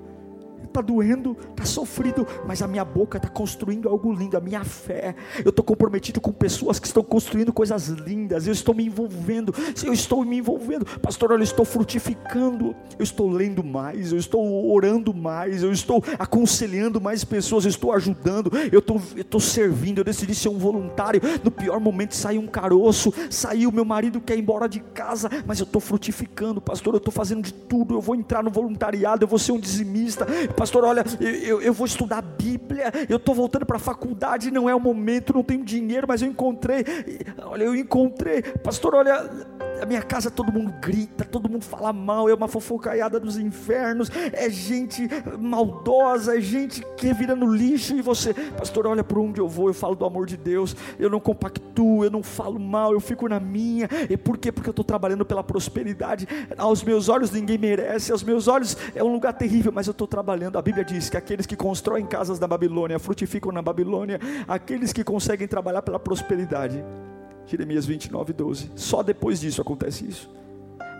está 0.65 0.81
doendo, 0.81 1.35
está 1.51 1.65
sofrido, 1.65 2.25
mas 2.45 2.61
a 2.61 2.67
minha 2.67 2.85
boca 2.85 3.17
está 3.17 3.29
construindo 3.29 3.89
algo 3.89 4.11
lindo, 4.13 4.37
a 4.37 4.39
minha 4.41 4.63
fé. 4.63 5.15
Eu 5.43 5.49
estou 5.49 5.63
comprometido 5.63 6.19
com 6.21 6.31
pessoas 6.31 6.79
que 6.79 6.87
estão 6.87 7.03
construindo 7.03 7.51
coisas 7.51 7.87
lindas. 7.87 8.47
Eu 8.47 8.53
estou 8.53 8.73
me 8.73 8.85
envolvendo, 8.85 9.53
eu 9.83 9.93
estou 9.93 10.23
me 10.23 10.37
envolvendo, 10.37 10.85
pastor. 10.99 11.31
Olha, 11.31 11.41
eu 11.41 11.43
estou 11.43 11.65
frutificando, 11.65 12.75
eu 12.97 13.03
estou 13.03 13.29
lendo 13.29 13.63
mais, 13.63 14.11
eu 14.11 14.17
estou 14.17 14.71
orando 14.71 15.13
mais, 15.13 15.63
eu 15.63 15.71
estou 15.71 16.03
aconselhando 16.17 16.99
mais 17.01 17.23
pessoas, 17.23 17.65
eu 17.65 17.69
estou 17.69 17.93
ajudando, 17.93 18.51
eu 18.71 18.79
estou, 18.79 19.01
eu 19.15 19.21
estou 19.21 19.39
servindo. 19.39 19.99
Eu 19.99 20.03
decidi 20.03 20.33
ser 20.33 20.49
um 20.49 20.57
voluntário. 20.57 21.21
No 21.43 21.51
pior 21.51 21.79
momento 21.79 22.15
saiu 22.15 22.41
um 22.41 22.47
caroço, 22.47 23.13
saiu 23.29 23.71
meu 23.71 23.85
marido 23.85 24.21
quer 24.21 24.35
ir 24.37 24.41
embora 24.41 24.67
de 24.67 24.79
casa, 24.79 25.29
mas 25.45 25.59
eu 25.59 25.63
estou 25.63 25.81
frutificando, 25.81 26.61
pastor. 26.61 26.93
Eu 26.93 26.99
estou 26.99 27.11
fazendo 27.11 27.43
de 27.43 27.53
tudo. 27.53 27.95
Eu 27.95 28.01
vou 28.01 28.15
entrar 28.15 28.43
no 28.43 28.51
voluntariado, 28.51 29.23
eu 29.23 29.27
vou 29.27 29.39
ser 29.39 29.51
um 29.51 29.59
dizimista 29.59 30.25
pastor, 30.53 30.83
olha, 30.83 31.03
eu, 31.19 31.61
eu 31.61 31.73
vou 31.73 31.85
estudar 31.85 32.17
a 32.17 32.21
Bíblia, 32.21 32.91
eu 33.09 33.17
estou 33.17 33.33
voltando 33.33 33.65
para 33.65 33.77
a 33.77 33.79
faculdade, 33.79 34.51
não 34.51 34.69
é 34.69 34.75
o 34.75 34.79
momento, 34.79 35.33
não 35.33 35.43
tenho 35.43 35.63
dinheiro, 35.63 36.07
mas 36.07 36.21
eu 36.21 36.27
encontrei, 36.27 36.83
olha, 37.43 37.63
eu 37.63 37.75
encontrei, 37.75 38.41
pastor, 38.41 38.95
olha, 38.95 39.29
a 39.81 39.85
minha 39.85 40.01
casa 40.01 40.29
todo 40.29 40.51
mundo 40.51 40.73
grita, 40.79 41.25
todo 41.25 41.49
mundo 41.49 41.63
fala 41.63 41.91
mal, 41.91 42.29
é 42.29 42.33
uma 42.33 42.47
fofocaiada 42.47 43.19
dos 43.19 43.37
infernos, 43.37 44.11
é 44.31 44.49
gente 44.49 45.09
maldosa, 45.39 46.37
é 46.37 46.41
gente 46.41 46.85
que 46.95 47.11
vira 47.13 47.35
no 47.35 47.51
lixo, 47.51 47.95
e 47.95 48.01
você, 48.01 48.33
pastor, 48.33 48.85
olha 48.85 49.03
por 49.03 49.17
onde 49.17 49.41
eu 49.41 49.47
vou, 49.47 49.67
eu 49.67 49.73
falo 49.73 49.95
do 49.95 50.05
amor 50.05 50.27
de 50.27 50.37
Deus, 50.37 50.75
eu 50.99 51.09
não 51.09 51.19
compactuo, 51.19 52.03
eu 52.03 52.11
não 52.11 52.21
falo 52.21 52.59
mal, 52.59 52.93
eu 52.93 52.99
fico 52.99 53.27
na 53.27 53.39
minha, 53.39 53.89
e 54.07 54.15
por 54.15 54.37
quê? 54.37 54.51
Porque 54.51 54.69
eu 54.69 54.71
estou 54.71 54.85
trabalhando 54.85 55.25
pela 55.25 55.43
prosperidade, 55.43 56.27
aos 56.57 56.83
meus 56.83 57.09
olhos 57.09 57.31
ninguém 57.31 57.57
merece, 57.57 58.11
aos 58.11 58.23
meus 58.23 58.47
olhos 58.47 58.77
é 58.93 59.03
um 59.03 59.11
lugar 59.11 59.33
terrível, 59.33 59.71
mas 59.71 59.87
eu 59.87 59.91
estou 59.91 60.07
trabalhando, 60.07 60.59
a 60.59 60.61
Bíblia 60.61 60.85
diz 60.85 61.09
que 61.09 61.17
aqueles 61.17 61.47
que 61.47 61.55
constroem 61.55 62.05
casas 62.05 62.39
na 62.39 62.47
Babilônia, 62.47 62.99
frutificam 62.99 63.51
na 63.51 63.63
Babilônia, 63.63 64.19
aqueles 64.47 64.93
que 64.93 65.03
conseguem 65.03 65.47
trabalhar 65.47 65.81
pela 65.81 65.99
prosperidade, 65.99 66.83
Jeremias 67.51 67.85
29, 67.85 68.31
12. 68.31 68.71
Só 68.75 69.03
depois 69.03 69.41
disso 69.41 69.61
acontece 69.61 70.07
isso. 70.07 70.33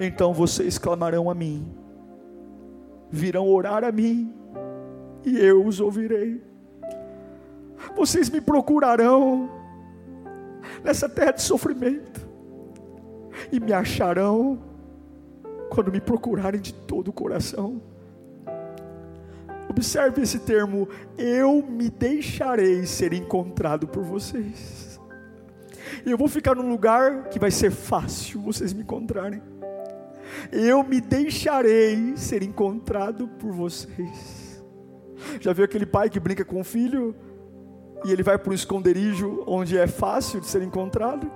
Então 0.02 0.34
vocês 0.34 0.78
clamarão 0.78 1.30
a 1.30 1.34
mim, 1.34 1.66
virão 3.10 3.47
orar 3.47 3.86
a 3.86 3.91
mim, 3.91 4.34
e 5.26 5.39
eu 5.39 5.66
os 5.66 5.80
ouvirei. 5.80 6.43
Vocês 7.95 8.30
me 8.30 8.41
procurarão 8.41 9.49
nessa 10.84 11.08
terra 11.08 11.32
de 11.32 11.41
sofrimento, 11.41 12.28
e 13.49 13.58
me 13.58 13.72
acharão 13.72 14.60
quando 15.70 15.89
me 15.89 16.02
procurarem 16.02 16.60
de 16.60 16.74
todo 16.74 17.08
o 17.08 17.14
coração. 17.14 17.82
Observe 19.70 20.22
esse 20.22 20.39
termo, 20.39 20.89
eu 21.18 21.66
me 21.66 21.89
deixarei 21.89 22.86
ser 22.86 23.14
encontrado 23.14 23.88
por 23.88 24.04
vocês. 24.04 24.91
E 26.06 26.12
eu 26.12 26.18
vou 26.18 26.28
ficar 26.28 26.56
num 26.56 26.70
lugar 26.70 27.30
que 27.30 27.39
vai 27.39 27.52
ser 27.52 27.72
fácil 27.72 28.42
vocês 28.42 28.74
me 28.74 28.82
encontrarem. 28.82 29.42
Eu 30.52 30.84
me 30.84 31.02
deixarei 31.02 32.16
ser 32.16 32.44
encontrado 32.44 33.28
por 33.28 33.52
vocês. 33.52 34.64
Já 35.39 35.54
viu 35.54 35.66
aquele 35.66 35.86
pai 35.86 36.10
que 36.10 36.20
brinca 36.20 36.44
com 36.44 36.62
o 36.62 36.64
filho 36.64 37.16
e 38.06 38.12
ele 38.12 38.24
vai 38.24 38.38
para 38.38 38.52
um 38.52 38.56
esconderijo 38.56 39.44
onde 39.46 39.78
é 39.78 39.88
fácil 39.88 40.39
de 40.39 40.48
ser 40.48 40.62
encontrado? 40.62 41.32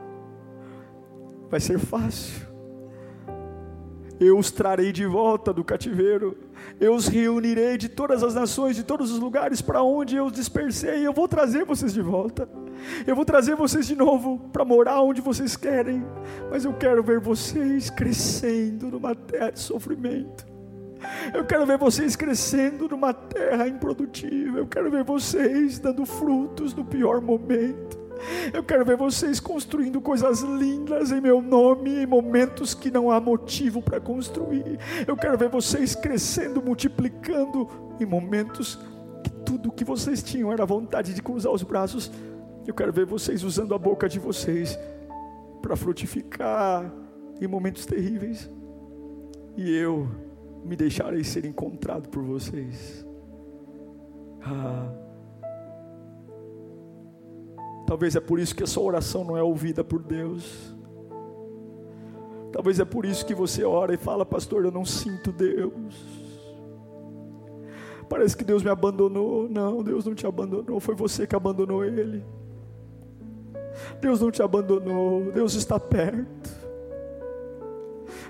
Vai 1.49 1.59
ser 1.59 1.77
fácil 1.77 2.54
eu 4.19 4.37
os 4.37 4.51
trarei 4.51 4.91
de 4.91 5.05
volta 5.05 5.53
do 5.53 5.63
cativeiro, 5.63 6.37
eu 6.79 6.93
os 6.93 7.07
reunirei 7.07 7.77
de 7.77 7.89
todas 7.89 8.23
as 8.23 8.35
nações, 8.35 8.75
de 8.75 8.83
todos 8.83 9.11
os 9.11 9.19
lugares 9.19 9.61
para 9.61 9.83
onde 9.83 10.15
eu 10.15 10.25
os 10.25 10.31
dispersei, 10.31 11.05
eu 11.05 11.13
vou 11.13 11.27
trazer 11.27 11.65
vocês 11.65 11.93
de 11.93 12.01
volta, 12.01 12.47
eu 13.05 13.15
vou 13.15 13.25
trazer 13.25 13.55
vocês 13.55 13.87
de 13.87 13.95
novo 13.95 14.39
para 14.51 14.65
morar 14.65 15.01
onde 15.01 15.21
vocês 15.21 15.55
querem, 15.55 16.05
mas 16.49 16.65
eu 16.65 16.73
quero 16.73 17.03
ver 17.03 17.19
vocês 17.19 17.89
crescendo 17.89 18.89
numa 18.89 19.15
terra 19.15 19.51
de 19.51 19.59
sofrimento. 19.59 20.55
Eu 21.33 21.45
quero 21.45 21.65
ver 21.65 21.77
vocês 21.77 22.15
crescendo 22.15 22.87
numa 22.87 23.13
terra 23.13 23.67
improdutiva. 23.67 24.57
Eu 24.57 24.65
quero 24.65 24.89
ver 24.89 25.03
vocês 25.03 25.77
dando 25.77 26.05
frutos 26.05 26.73
no 26.73 26.83
pior 26.83 27.21
momento. 27.21 28.04
Eu 28.53 28.63
quero 28.63 28.85
ver 28.85 28.97
vocês 28.97 29.39
construindo 29.39 30.01
coisas 30.01 30.41
lindas 30.41 31.11
em 31.11 31.21
meu 31.21 31.41
nome, 31.41 32.03
em 32.03 32.05
momentos 32.05 32.73
que 32.73 32.91
não 32.91 33.11
há 33.11 33.19
motivo 33.19 33.81
para 33.81 33.99
construir. 33.99 34.79
Eu 35.07 35.15
quero 35.15 35.37
ver 35.37 35.49
vocês 35.49 35.95
crescendo, 35.95 36.61
multiplicando 36.61 37.67
em 37.99 38.05
momentos 38.05 38.79
que 39.23 39.29
tudo 39.45 39.71
que 39.71 39.83
vocês 39.83 40.21
tinham 40.21 40.51
era 40.51 40.65
vontade 40.65 41.13
de 41.13 41.21
cruzar 41.21 41.51
os 41.51 41.63
braços. 41.63 42.11
Eu 42.65 42.73
quero 42.73 42.91
ver 42.91 43.05
vocês 43.05 43.43
usando 43.43 43.73
a 43.73 43.77
boca 43.77 44.09
de 44.09 44.19
vocês 44.19 44.77
para 45.61 45.75
frutificar 45.75 46.91
em 47.41 47.47
momentos 47.47 47.85
terríveis. 47.85 48.49
E 49.57 49.75
eu 49.75 50.07
me 50.63 50.75
deixarei 50.75 51.23
ser 51.23 51.45
encontrado 51.45 52.09
por 52.09 52.23
vocês. 52.23 53.05
Ah. 54.41 55.04
Talvez 57.85 58.15
é 58.15 58.19
por 58.19 58.39
isso 58.39 58.55
que 58.55 58.63
a 58.63 58.67
sua 58.67 58.83
oração 58.83 59.23
não 59.23 59.37
é 59.37 59.43
ouvida 59.43 59.83
por 59.83 60.01
Deus. 60.01 60.73
Talvez 62.51 62.79
é 62.79 62.85
por 62.85 63.05
isso 63.05 63.25
que 63.25 63.35
você 63.35 63.63
ora 63.63 63.93
e 63.93 63.97
fala, 63.97 64.25
pastor, 64.25 64.65
eu 64.65 64.71
não 64.71 64.83
sinto 64.83 65.31
Deus. 65.31 65.93
Parece 68.09 68.35
que 68.35 68.43
Deus 68.43 68.63
me 68.63 68.69
abandonou. 68.69 69.47
Não, 69.49 69.83
Deus 69.83 70.05
não 70.05 70.15
te 70.15 70.25
abandonou, 70.25 70.79
foi 70.79 70.95
você 70.95 71.27
que 71.27 71.35
abandonou 71.35 71.83
Ele. 71.83 72.25
Deus 74.01 74.21
não 74.21 74.31
te 74.31 74.41
abandonou, 74.41 75.31
Deus 75.31 75.53
está 75.53 75.79
perto. 75.79 76.65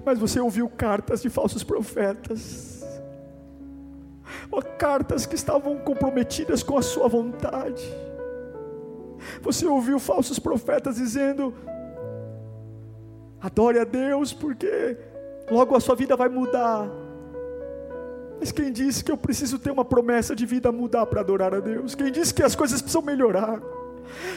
Mas 0.04 0.20
você 0.20 0.40
ouviu 0.40 0.68
cartas 0.70 1.22
de 1.22 1.30
falsos 1.30 1.64
profetas, 1.64 2.84
cartas 4.78 5.26
que 5.26 5.36
estavam 5.36 5.78
comprometidas 5.78 6.62
com 6.62 6.78
a 6.78 6.82
sua 6.82 7.08
vontade 7.08 7.84
você 9.46 9.68
ouviu 9.68 10.00
falsos 10.00 10.40
profetas 10.40 10.96
dizendo: 10.96 11.54
adore 13.40 13.78
a 13.78 13.84
Deus, 13.84 14.34
porque 14.34 14.98
logo 15.52 15.76
a 15.76 15.80
sua 15.80 15.96
vida 15.96 16.16
vai 16.16 16.28
mudar. 16.28 16.90
Mas 18.40 18.52
quem 18.52 18.72
disse 18.72 19.04
que 19.04 19.12
eu 19.12 19.18
preciso 19.18 19.60
ter 19.60 19.72
uma 19.72 19.86
promessa 19.86 20.36
de 20.36 20.48
vida 20.48 20.72
mudar 20.72 21.06
para 21.06 21.22
adorar 21.22 21.54
a 21.54 21.60
Deus? 21.60 21.94
Quem 21.94 22.12
disse 22.12 22.34
que 22.34 22.42
as 22.42 22.56
coisas 22.56 22.82
precisam 22.82 23.04
melhorar? 23.04 23.62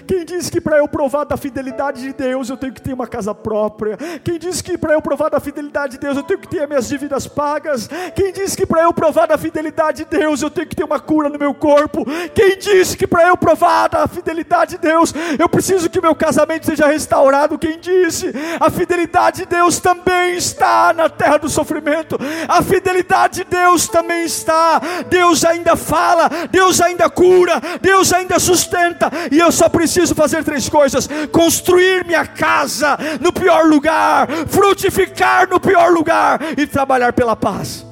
Quem 0.07 0.25
disse 0.25 0.51
que 0.51 0.61
para 0.61 0.79
eu 0.79 0.89
provar 0.89 1.25
da 1.25 1.37
fidelidade 1.37 2.03
de 2.03 2.13
Deus 2.13 2.49
eu 2.49 2.57
tenho 2.57 2.73
que 2.73 2.81
ter 2.81 2.93
uma 2.93 3.07
casa 3.07 3.35
própria? 3.35 3.97
Quem 4.23 4.39
disse 4.39 4.63
que 4.63 4.77
para 4.79 4.95
eu 4.95 5.03
provar 5.03 5.29
da 5.29 5.41
fidelidade 5.41 5.93
de 5.93 5.99
Deus 5.99 6.17
eu 6.17 6.23
tenho 6.23 6.41
que 6.41 6.49
ter 6.49 6.67
minhas 6.67 6.89
dívidas 6.89 7.27
pagas? 7.27 7.89
Quem 8.15 8.33
disse 8.33 8.57
que 8.57 8.67
para 8.67 8.83
eu 8.83 8.93
provar 8.93 9.27
da 9.27 9.39
fidelidade 9.39 10.05
de 10.05 10.19
Deus 10.19 10.43
eu 10.43 10.51
tenho 10.51 10.67
que 10.67 10.77
ter 10.77 10.85
uma 10.85 11.01
cura 11.01 11.29
no 11.29 11.39
meu 11.39 11.55
corpo? 11.55 12.05
Quem 12.35 12.59
disse 12.59 12.97
que 12.97 13.07
para 13.07 13.29
eu 13.29 13.37
provar 13.37 13.89
da 13.89 14.07
fidelidade 14.07 14.73
de 14.73 14.79
Deus 14.79 15.15
eu 15.39 15.49
preciso 15.49 15.91
que 15.91 16.01
meu 16.01 16.15
casamento 16.15 16.67
seja 16.67 16.87
restaurado? 16.87 17.59
Quem 17.59 17.79
disse? 17.79 18.33
A 18.61 18.71
fidelidade 18.71 19.39
de 19.39 19.47
Deus 19.47 19.79
também 19.79 20.37
está 20.37 20.93
na 20.93 21.09
terra 21.09 21.39
do 21.39 21.49
sofrimento. 21.49 22.19
A 22.49 22.63
fidelidade 22.63 23.37
de 23.37 23.45
Deus 23.45 23.89
também 23.89 24.25
está. 24.25 24.81
Deus 25.09 25.45
ainda 25.45 25.77
fala, 25.77 26.29
Deus 26.51 26.81
ainda 26.81 27.09
cura, 27.11 27.61
Deus 27.81 28.13
ainda 28.13 28.39
sustenta. 28.39 29.11
E 29.31 29.39
eu 29.39 29.51
só 29.59 29.69
preciso 29.69 30.15
fazer 30.15 30.45
três 30.45 30.69
coisas: 30.69 31.09
construir 31.33 32.07
minha 32.07 32.25
casa 32.25 32.97
no 33.21 33.33
pior 33.33 33.67
lugar, 33.67 34.29
frutificar 34.47 35.49
no 35.49 35.61
pior 35.61 35.93
lugar 35.93 36.41
e 36.57 36.67
trabalhar 36.67 37.13
pela 37.13 37.35
paz. 37.35 37.85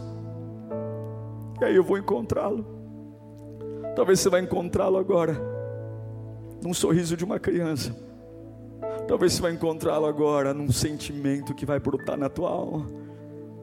E 1.61 1.65
aí 1.65 1.75
eu 1.75 1.83
vou 1.83 1.99
encontrá-lo. 1.99 2.65
Talvez 3.97 4.21
você 4.21 4.29
vai 4.29 4.43
encontrá-lo 4.43 4.99
agora, 4.99 5.41
num 6.63 6.75
sorriso 6.75 7.17
de 7.17 7.25
uma 7.25 7.41
criança. 7.41 7.97
Talvez 9.09 9.33
você 9.33 9.43
vai 9.43 9.53
encontrá-lo 9.53 10.07
agora 10.07 10.53
num 10.53 10.71
sentimento 10.71 11.55
que 11.55 11.65
vai 11.65 11.81
brotar 11.81 12.17
na 12.17 12.29
tua 12.29 12.51
alma. 12.51 12.87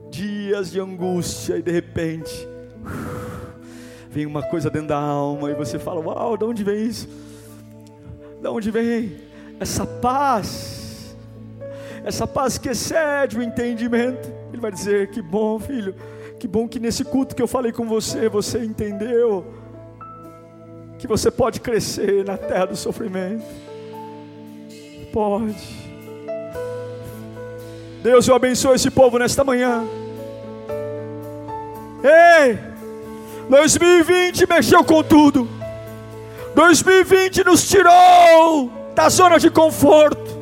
Dias 0.09 0.71
de 0.71 0.79
angústia 0.79 1.57
e 1.57 1.61
de 1.61 1.71
repente 1.71 2.47
vem 4.09 4.25
uma 4.25 4.43
coisa 4.43 4.69
dentro 4.69 4.89
da 4.89 4.99
alma 4.99 5.51
e 5.51 5.53
você 5.53 5.77
fala: 5.77 5.99
Uau, 6.01 6.35
de 6.35 6.45
onde 6.45 6.63
vem 6.63 6.85
isso? 6.85 7.07
De 8.43 8.49
onde 8.49 8.71
vem 8.71 9.15
essa 9.57 9.85
paz? 9.85 11.15
Essa 12.03 12.27
paz 12.27 12.57
que 12.57 12.67
excede 12.67 13.39
o 13.39 13.41
entendimento. 13.41 14.29
Ele 14.51 14.61
vai 14.61 14.69
dizer: 14.69 15.11
Que 15.11 15.21
bom, 15.21 15.57
filho. 15.57 15.95
Que 16.37 16.45
bom 16.45 16.67
que 16.67 16.77
nesse 16.77 17.05
culto 17.05 17.37
que 17.37 17.41
eu 17.41 17.47
falei 17.47 17.71
com 17.71 17.87
você, 17.87 18.27
você 18.27 18.59
entendeu 18.59 19.45
que 20.99 21.07
você 21.07 21.31
pode 21.31 21.61
crescer 21.61 22.25
na 22.25 22.37
terra 22.37 22.65
do 22.65 22.75
sofrimento. 22.75 23.45
Pode. 25.13 25.55
Deus, 28.03 28.27
eu 28.27 28.35
abençoe 28.35 28.75
esse 28.75 28.91
povo 28.91 29.17
nesta 29.17 29.45
manhã. 29.45 29.85
Ei, 32.03 32.59
2020 33.49 34.49
mexeu 34.49 34.83
com 34.83 35.01
tudo. 35.01 35.62
2020 36.55 37.43
nos 37.43 37.67
tirou 37.67 38.71
da 38.95 39.09
zona 39.09 39.39
de 39.39 39.49
conforto, 39.49 40.39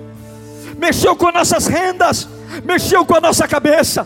mexeu 0.77 1.15
com 1.15 1.31
nossas 1.31 1.67
rendas, 1.67 2.27
mexeu 2.63 3.05
com 3.05 3.15
a 3.15 3.21
nossa 3.21 3.47
cabeça, 3.47 4.05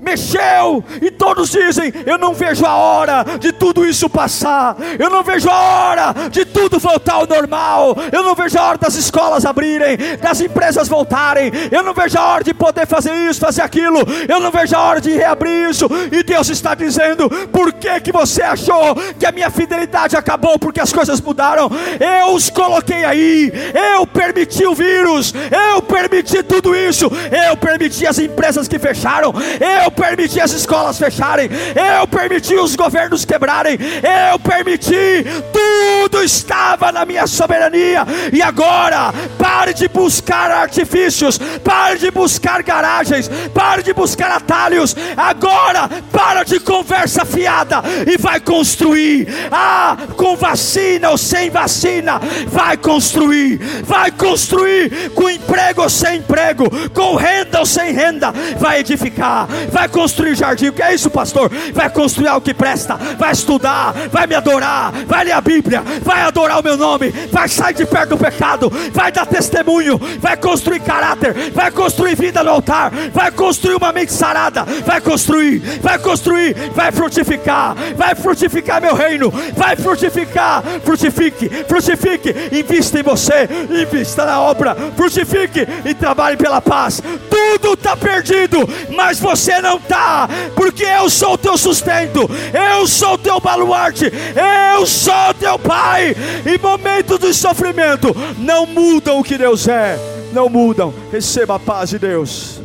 mexeu, 0.00 0.84
e 1.00 1.10
todos 1.22 1.50
dizem: 1.50 1.92
Eu 2.04 2.18
não 2.18 2.34
vejo 2.34 2.66
a 2.66 2.74
hora 2.74 3.24
de 3.38 3.52
tudo 3.52 3.84
isso 3.84 4.10
passar, 4.10 4.76
eu 4.98 5.08
não 5.08 5.22
vejo 5.22 5.48
a 5.48 5.54
hora 5.54 6.14
de 6.28 6.44
tudo 6.44 6.80
voltar 6.80 7.14
ao 7.14 7.28
normal, 7.28 7.96
eu 8.10 8.24
não 8.24 8.34
vejo 8.34 8.58
a 8.58 8.64
hora 8.64 8.78
das 8.78 8.96
escolas 8.96 9.46
abrirem, 9.46 9.96
das 10.20 10.40
empresas 10.40 10.88
voltarem, 10.88 11.52
eu 11.70 11.84
não 11.84 11.94
vejo 11.94 12.18
a 12.18 12.26
hora 12.26 12.42
de 12.42 12.52
poder 12.52 12.88
fazer 12.88 13.14
isso, 13.30 13.38
fazer 13.38 13.62
aquilo, 13.62 14.00
eu 14.28 14.40
não 14.40 14.50
vejo 14.50 14.74
a 14.74 14.80
hora 14.80 15.00
de 15.00 15.12
reabrir 15.12 15.70
isso, 15.70 15.88
e 16.10 16.24
Deus 16.24 16.48
está 16.48 16.74
dizendo: 16.74 17.30
Por 17.52 17.72
que, 17.72 18.00
que 18.00 18.10
você 18.10 18.42
achou 18.42 18.96
que 19.16 19.24
a 19.24 19.30
minha 19.30 19.48
fidelidade 19.48 20.16
acabou 20.16 20.58
porque 20.58 20.80
as 20.80 20.92
coisas 20.92 21.20
mudaram? 21.20 21.70
Eu 22.00 22.34
os 22.34 22.50
coloquei 22.50 23.04
aí, 23.04 23.52
eu 23.94 24.04
permiti 24.08 24.66
o 24.66 24.74
vírus, 24.74 25.32
eu 25.72 25.80
permiti 25.82 26.42
tudo 26.42 26.74
isso, 26.74 27.08
eu 27.48 27.56
permiti 27.56 28.08
as 28.08 28.18
empresas 28.18 28.66
que 28.66 28.78
fecharam, 28.80 29.32
eu 29.84 29.88
permiti 29.92 30.40
as 30.40 30.50
escolas 30.50 30.98
fecharem, 31.12 31.48
eu 32.00 32.06
permiti 32.06 32.54
os 32.54 32.74
governos 32.74 33.24
quebrarem, 33.24 33.78
eu 34.32 34.38
permiti, 34.38 35.24
tudo 35.52 36.01
estava 36.20 36.90
na 36.90 37.04
minha 37.04 37.26
soberania, 37.26 38.04
e 38.32 38.42
agora 38.42 39.12
pare 39.38 39.72
de 39.72 39.88
buscar 39.88 40.50
artifícios, 40.50 41.38
pare 41.62 41.98
de 41.98 42.10
buscar 42.10 42.62
garagens, 42.62 43.30
pare 43.54 43.82
de 43.82 43.92
buscar 43.92 44.30
atalhos, 44.32 44.96
agora 45.16 45.88
para 46.10 46.42
de 46.42 46.58
conversa 46.58 47.24
fiada 47.24 47.82
e 48.06 48.16
vai 48.16 48.40
construir, 48.40 49.28
ah, 49.50 49.96
com 50.16 50.36
vacina 50.36 51.10
ou 51.10 51.18
sem 51.18 51.50
vacina, 51.50 52.20
vai 52.46 52.76
construir, 52.76 53.58
vai 53.84 54.10
construir 54.10 55.10
com 55.14 55.30
emprego 55.30 55.82
ou 55.82 55.90
sem 55.90 56.18
emprego, 56.18 56.64
com 56.90 57.16
renda 57.16 57.60
ou 57.60 57.66
sem 57.66 57.92
renda, 57.92 58.32
vai 58.58 58.80
edificar, 58.80 59.46
vai 59.70 59.88
construir 59.88 60.34
jardim. 60.34 60.68
O 60.68 60.72
que 60.72 60.82
é 60.82 60.94
isso, 60.94 61.10
pastor? 61.10 61.50
Vai 61.72 61.90
construir 61.90 62.28
algo 62.28 62.44
que 62.44 62.54
presta, 62.54 62.96
vai 63.18 63.32
estudar, 63.32 63.92
vai 64.10 64.26
me 64.26 64.34
adorar, 64.34 64.92
vai 65.06 65.24
ler 65.24 65.32
a 65.32 65.40
Bíblia, 65.40 65.82
vai 66.02 66.22
adorar 66.22 66.60
o 66.60 66.62
meu 66.62 66.76
nome, 66.76 67.10
vai 67.30 67.48
sair 67.48 67.74
de 67.74 67.86
perto 67.86 68.10
do 68.10 68.18
pecado, 68.18 68.70
vai 68.92 69.10
dar 69.10 69.26
testemunho, 69.26 70.00
vai 70.18 70.36
construir 70.36 70.80
caráter, 70.80 71.50
vai 71.52 71.70
construir 71.70 72.16
vida 72.16 72.42
no 72.42 72.50
altar, 72.50 72.90
vai 73.12 73.30
construir 73.30 73.76
uma 73.76 73.92
mente 73.92 74.12
sarada, 74.12 74.64
vai 74.84 75.00
construir, 75.00 75.58
vai 75.80 75.98
construir, 75.98 76.54
vai 76.74 76.92
frutificar, 76.92 77.74
vai 77.96 78.14
frutificar 78.14 78.80
meu 78.80 78.94
reino, 78.94 79.32
vai 79.56 79.76
frutificar, 79.76 80.62
frutifique, 80.84 81.48
frutifique, 81.66 82.34
invista 82.52 83.00
em 83.00 83.02
você, 83.02 83.48
invista 83.70 84.24
na 84.24 84.40
obra, 84.40 84.76
frutifique 84.96 85.66
e 85.84 85.94
trabalhe 85.94 86.36
pela 86.36 86.60
paz. 86.60 87.00
Tudo 87.30 87.74
está 87.74 87.96
perdido, 87.96 88.68
mas 88.90 89.18
você 89.18 89.60
não 89.60 89.76
está, 89.76 90.28
porque 90.54 90.84
eu 90.84 91.08
sou 91.08 91.34
o 91.34 91.38
teu 91.38 91.56
sustento, 91.56 92.28
eu 92.52 92.86
sou 92.86 93.14
o 93.14 93.18
teu 93.18 93.40
baluarte, 93.40 94.12
eu 94.74 94.86
sou 94.86 95.30
o 95.30 95.34
teu 95.34 95.58
pai. 95.82 96.14
Em 96.46 96.58
momentos 96.58 97.18
de 97.18 97.34
sofrimento, 97.34 98.14
não 98.38 98.66
mudam 98.66 99.18
o 99.18 99.24
que 99.24 99.36
Deus 99.36 99.66
é, 99.66 99.98
não 100.32 100.48
mudam. 100.48 100.94
Receba 101.10 101.56
a 101.56 101.58
paz 101.58 101.90
de 101.90 101.98
Deus. 101.98 102.60